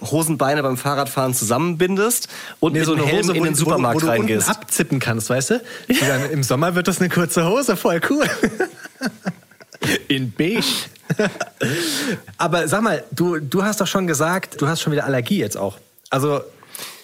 [0.00, 2.28] Hosenbeine beim Fahrradfahren zusammenbindest
[2.58, 4.48] und Nee, mit so eine Helm Hose, in wo, den wo, Supermarkt wo du reingehst.
[4.48, 5.62] unten abzippen kannst, weißt du?
[6.08, 8.24] Dann, Im Sommer wird das eine kurze Hose, voll cool.
[10.08, 10.64] In beige.
[12.38, 15.56] Aber sag mal, du, du hast doch schon gesagt, du hast schon wieder Allergie jetzt
[15.56, 15.78] auch.
[16.10, 16.40] Also,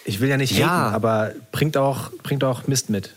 [0.05, 0.67] ich will ja nicht Ja.
[0.67, 3.13] haten, aber bringt auch, bringt auch Mist mit.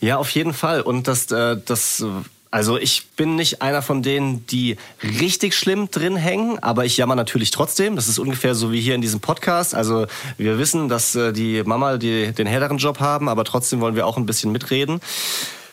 [0.00, 0.80] Ja, auf jeden Fall.
[0.80, 2.04] Und das, äh, das,
[2.50, 7.14] also ich bin nicht einer von denen, die richtig schlimm drin hängen, aber ich jammer
[7.14, 7.96] natürlich trotzdem.
[7.96, 9.74] Das ist ungefähr so wie hier in diesem Podcast.
[9.74, 10.06] Also
[10.38, 14.06] wir wissen, dass äh, die Mama die, den härteren Job haben, aber trotzdem wollen wir
[14.06, 15.00] auch ein bisschen mitreden.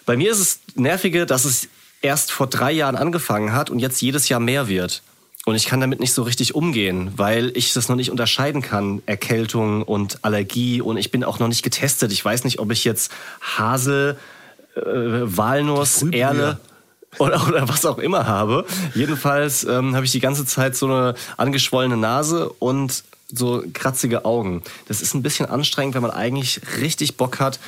[0.05, 1.69] Bei mir ist es nervige, dass es
[2.03, 5.01] erst vor drei Jahren angefangen hat und jetzt jedes Jahr mehr wird.
[5.45, 9.01] Und ich kann damit nicht so richtig umgehen, weil ich das noch nicht unterscheiden kann,
[9.05, 10.79] Erkältung und Allergie.
[10.79, 12.13] Und ich bin auch noch nicht getestet.
[12.13, 14.17] Ich weiß nicht, ob ich jetzt Hasel,
[14.75, 16.03] äh, Walnuss.
[16.11, 16.59] Erle
[17.19, 18.65] oder, oder was auch immer habe.
[18.95, 24.63] Jedenfalls ähm, habe ich die ganze Zeit so eine angeschwollene Nase und so kratzige Augen.
[24.87, 27.59] Das ist ein bisschen anstrengend, wenn man eigentlich richtig Bock hat,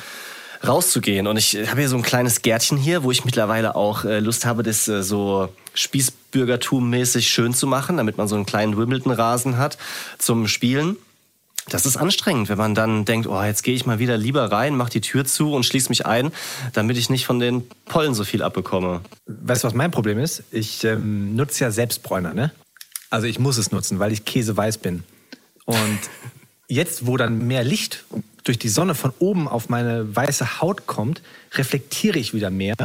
[0.68, 1.26] rauszugehen.
[1.26, 4.44] Und ich habe hier so ein kleines Gärtchen hier, wo ich mittlerweile auch äh, Lust
[4.44, 9.78] habe, das äh, so Spießbürgertum-mäßig schön zu machen, damit man so einen kleinen Wimbledon-Rasen hat
[10.18, 10.96] zum Spielen.
[11.68, 14.76] Das ist anstrengend, wenn man dann denkt, oh, jetzt gehe ich mal wieder lieber rein,
[14.76, 16.30] mach die Tür zu und schließe mich ein,
[16.72, 19.00] damit ich nicht von den Pollen so viel abbekomme.
[19.26, 20.44] Weißt du, was mein Problem ist?
[20.52, 22.52] Ich ähm, nutze ja Selbstbräuner, ne?
[23.10, 25.02] Also ich muss es nutzen, weil ich käseweiß bin.
[25.64, 25.98] Und
[26.68, 28.04] jetzt, wo dann mehr Licht
[28.44, 31.22] durch die Sonne von oben auf meine weiße Haut kommt,
[31.54, 32.76] reflektiere ich wieder mehr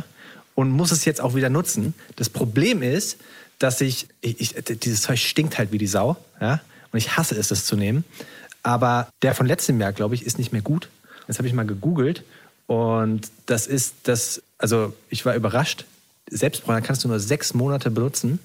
[0.55, 1.93] und muss es jetzt auch wieder nutzen.
[2.15, 3.17] Das Problem ist,
[3.59, 6.61] dass ich, ich, ich dieses Zeug stinkt halt wie die Sau, ja,
[6.91, 8.03] und ich hasse es, das zu nehmen.
[8.63, 10.89] Aber der von letztem Jahr, glaube ich, ist nicht mehr gut.
[11.27, 12.23] Jetzt habe ich mal gegoogelt
[12.67, 15.85] und das ist das, also ich war überrascht.
[16.29, 18.39] Selbstbräuner kannst du nur sechs Monate benutzen.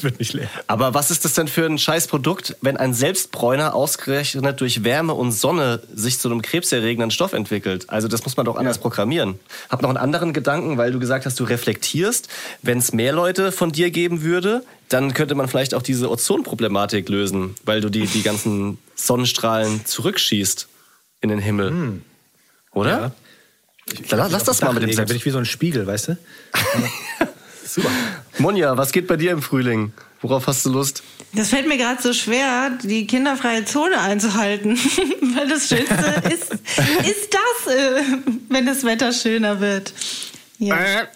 [0.00, 0.48] Wird nicht leer.
[0.66, 5.32] Aber was ist das denn für ein Scheißprodukt, wenn ein Selbstbräuner ausgerechnet durch Wärme und
[5.32, 7.90] Sonne sich zu einem krebserregenden Stoff entwickelt?
[7.90, 8.82] Also das muss man doch anders ja.
[8.82, 9.38] programmieren.
[9.68, 12.28] Hab noch einen anderen Gedanken, weil du gesagt hast, du reflektierst.
[12.62, 17.08] Wenn es mehr Leute von dir geben würde, dann könnte man vielleicht auch diese Ozonproblematik
[17.08, 20.68] lösen, weil du die, die ganzen Sonnenstrahlen zurückschießt
[21.20, 21.70] in den Himmel.
[21.70, 22.02] Hm.
[22.72, 22.90] Oder?
[22.90, 23.12] Ja.
[23.86, 25.08] Ich, lass, lass das mal mit dem Selbst.
[25.08, 26.18] bin ich wie so ein Spiegel, weißt du?
[27.64, 27.90] Super.
[28.38, 29.92] Monja, was geht bei dir im Frühling?
[30.20, 31.02] Worauf hast du Lust?
[31.34, 34.76] Das fällt mir gerade so schwer, die kinderfreie Zone einzuhalten.
[35.36, 38.02] Weil das Schönste ist, ist das, äh,
[38.48, 39.92] wenn das Wetter schöner wird.
[40.58, 40.76] Ja.
[40.76, 41.06] Äh.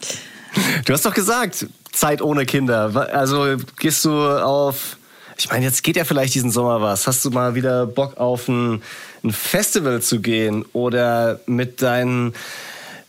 [0.84, 3.09] Du hast doch gesagt, Zeit ohne Kinder.
[3.12, 4.97] Also gehst du auf.
[5.38, 7.07] Ich meine, jetzt geht ja vielleicht diesen Sommer was.
[7.07, 8.82] Hast du mal wieder Bock auf ein,
[9.22, 12.32] ein Festival zu gehen oder mit deinen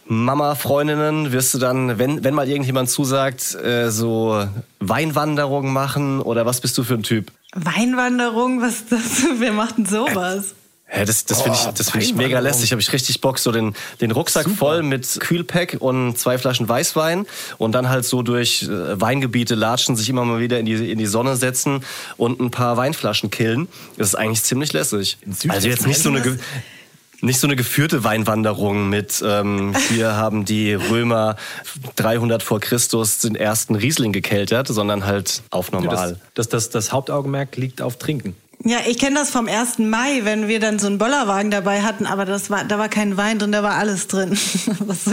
[0.08, 4.48] Mama-Freundinnen wirst du dann, wenn, wenn mal irgendjemand zusagt, äh, so
[4.80, 7.32] Weinwanderung machen oder was bist du für ein Typ?
[7.54, 8.62] Weinwanderung?
[8.62, 9.26] Was das?
[9.40, 10.56] Wer macht denn sowas?
[10.96, 12.72] Ja, das, das finde ich, das find ich mega lästig.
[12.72, 14.56] Habe ich richtig Bock, so den, den Rucksack Super.
[14.56, 17.26] voll mit Kühlpack und zwei Flaschen Weißwein
[17.58, 20.98] und dann halt so durch äh, Weingebiete latschen, sich immer mal wieder in die, in
[20.98, 21.84] die Sonne setzen
[22.16, 23.68] und ein paar Weinflaschen killen.
[23.98, 25.18] Das ist eigentlich ziemlich lässig.
[25.50, 26.40] Also jetzt nicht so eine,
[27.22, 31.36] nicht so eine geführte Weinwanderung mit, ähm, hier haben die Römer
[31.96, 36.18] 300 vor Christus den ersten Riesling gekeltert, sondern halt auf normal.
[36.36, 38.36] Das, das, das, das Hauptaugenmerk liegt auf Trinken.
[38.64, 39.80] Ja, ich kenne das vom 1.
[39.80, 43.16] Mai, wenn wir dann so einen Bollerwagen dabei hatten, aber das war, da war kein
[43.16, 44.32] Wein drin, da war alles drin.
[44.80, 45.12] was so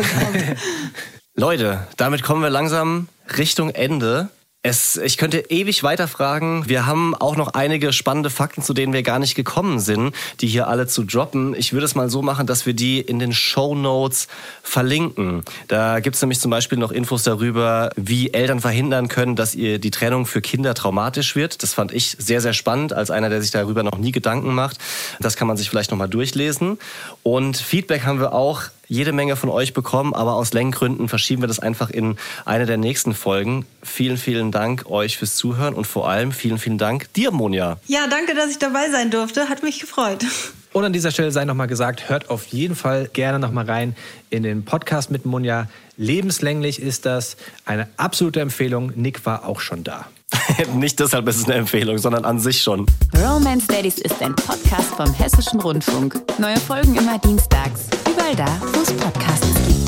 [1.36, 4.28] Leute, damit kommen wir langsam Richtung Ende.
[4.66, 6.66] Es, ich könnte ewig weiterfragen.
[6.70, 10.46] Wir haben auch noch einige spannende Fakten, zu denen wir gar nicht gekommen sind, die
[10.46, 11.54] hier alle zu droppen.
[11.54, 14.26] Ich würde es mal so machen, dass wir die in den Show Notes
[14.62, 15.42] verlinken.
[15.68, 19.78] Da gibt es nämlich zum Beispiel noch Infos darüber, wie Eltern verhindern können, dass ihr
[19.78, 21.62] die Trennung für Kinder traumatisch wird.
[21.62, 24.78] Das fand ich sehr, sehr spannend, als einer, der sich darüber noch nie Gedanken macht.
[25.20, 26.78] Das kann man sich vielleicht nochmal durchlesen.
[27.22, 31.48] Und Feedback haben wir auch jede Menge von euch bekommen, aber aus Längengründen verschieben wir
[31.48, 33.66] das einfach in eine der nächsten Folgen.
[33.82, 37.78] Vielen, vielen Dank euch fürs Zuhören und vor allem vielen, vielen Dank dir, Monja.
[37.86, 39.48] Ja, danke, dass ich dabei sein durfte.
[39.48, 40.24] Hat mich gefreut.
[40.72, 43.94] Und an dieser Stelle sei nochmal gesagt, hört auf jeden Fall gerne nochmal rein
[44.30, 45.68] in den Podcast mit Monja.
[45.96, 48.92] Lebenslänglich ist das eine absolute Empfehlung.
[48.96, 50.06] Nick war auch schon da.
[50.74, 52.86] Nicht deshalb ist es eine Empfehlung, sondern an sich schon.
[53.16, 56.20] Romance Daddies ist ein Podcast vom Hessischen Rundfunk.
[56.38, 57.88] Neue Folgen immer dienstags.
[58.10, 59.83] Überall da, wo es Podcasts gibt.